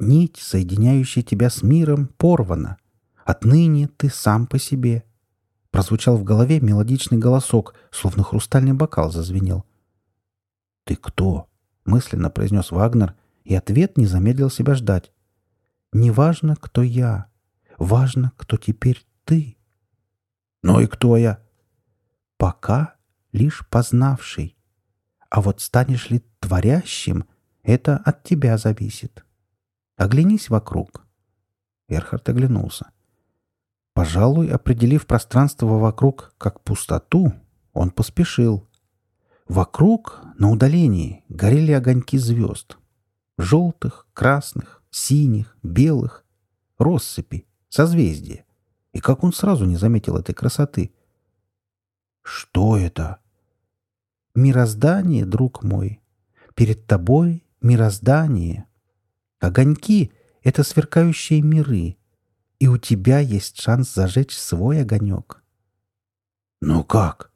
Нить, 0.00 0.38
соединяющая 0.38 1.22
тебя 1.22 1.50
с 1.50 1.62
миром, 1.62 2.08
порвана. 2.16 2.78
Отныне 3.24 3.86
ты 3.86 4.08
сам 4.08 4.46
по 4.46 4.58
себе. 4.58 5.04
Прозвучал 5.70 6.16
в 6.16 6.24
голове 6.24 6.58
мелодичный 6.60 7.18
голосок, 7.18 7.74
словно 7.90 8.24
хрустальный 8.24 8.72
бокал 8.72 9.12
зазвенел. 9.12 9.64
«Ты 10.84 10.96
кто?»— 10.96 11.48
мысленно 11.84 12.30
произнес 12.30 12.70
Вагнер, 12.70 13.14
и 13.44 13.54
ответ 13.54 13.96
не 13.98 14.06
замедлил 14.06 14.50
себя 14.50 14.74
ждать. 14.74 15.12
«Не 15.92 16.10
важно, 16.10 16.56
кто 16.56 16.82
я. 16.82 17.26
Важно, 17.78 18.32
кто 18.36 18.56
теперь 18.56 19.04
ты». 19.24 19.58
«Ну 20.62 20.80
и 20.80 20.86
кто 20.86 21.16
я?» 21.16 21.40
«Пока 22.38 22.94
лишь 23.32 23.66
познавший. 23.68 24.56
А 25.28 25.40
вот 25.40 25.60
станешь 25.60 26.10
ли 26.10 26.24
творящим, 26.40 27.26
это 27.62 27.96
от 27.98 28.24
тебя 28.24 28.56
зависит. 28.56 29.24
Оглянись 30.00 30.48
вокруг». 30.48 31.04
Эрхард 31.86 32.26
оглянулся. 32.30 32.90
Пожалуй, 33.92 34.48
определив 34.48 35.06
пространство 35.06 35.66
вокруг 35.66 36.32
как 36.38 36.62
пустоту, 36.62 37.34
он 37.74 37.90
поспешил. 37.90 38.66
Вокруг, 39.46 40.22
на 40.38 40.50
удалении, 40.50 41.22
горели 41.28 41.72
огоньки 41.72 42.16
звезд. 42.16 42.78
Желтых, 43.36 44.06
красных, 44.14 44.82
синих, 44.90 45.58
белых. 45.62 46.24
Россыпи, 46.78 47.46
созвездия. 47.68 48.46
И 48.94 49.00
как 49.00 49.22
он 49.22 49.34
сразу 49.34 49.66
не 49.66 49.76
заметил 49.76 50.16
этой 50.16 50.34
красоты? 50.34 50.94
Что 52.22 52.78
это? 52.78 53.18
Мироздание, 54.34 55.26
друг 55.26 55.62
мой. 55.62 56.00
Перед 56.54 56.86
тобой 56.86 57.44
мироздание. 57.60 58.66
Огоньки— 59.40 60.12
это 60.44 60.62
сверкающие 60.62 61.42
миры. 61.42 61.96
И 62.60 62.68
у 62.68 62.78
тебя 62.78 63.18
есть 63.18 63.60
шанс 63.60 63.92
зажечь 63.92 64.36
свой 64.36 64.82
огонек. 64.82 65.42
«Ну 66.60 66.84
как?» 66.84 67.32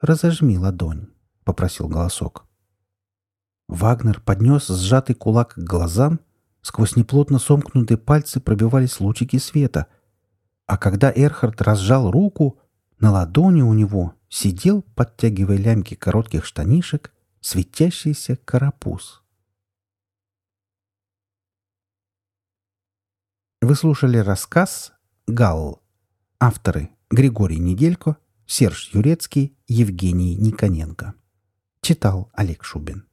«Разожми 0.00 0.56
ладонь»,— 0.56 1.08
попросил 1.44 1.88
голосок. 1.88 2.46
Вагнер 3.68 4.20
поднес 4.20 4.68
сжатый 4.68 5.14
кулак 5.14 5.54
к 5.54 5.58
глазам, 5.58 6.20
сквозь 6.62 6.96
неплотно 6.96 7.38
сомкнутые 7.38 7.98
пальцы 7.98 8.40
пробивались 8.40 9.00
лучики 9.00 9.36
света— 9.36 9.88
а 10.66 10.78
когда 10.78 11.12
Эрхард 11.14 11.60
разжал 11.60 12.10
руку, 12.10 12.58
на 12.98 13.10
ладони 13.12 13.62
у 13.62 13.74
него 13.74 14.14
сидел, 14.28 14.82
подтягивая 14.94 15.56
лямки 15.56 15.94
коротких 15.94 16.44
штанишек, 16.44 17.12
светящийся 17.40 18.36
карапуз. 18.36 19.21
Вы 23.62 23.76
слушали 23.76 24.18
рассказ 24.18 24.92
«Галл». 25.28 25.84
Авторы 26.40 26.90
Григорий 27.10 27.60
Неделько, 27.60 28.16
Серж 28.44 28.90
Юрецкий, 28.92 29.56
Евгений 29.68 30.34
Никоненко. 30.34 31.14
Читал 31.80 32.28
Олег 32.34 32.64
Шубин. 32.64 33.06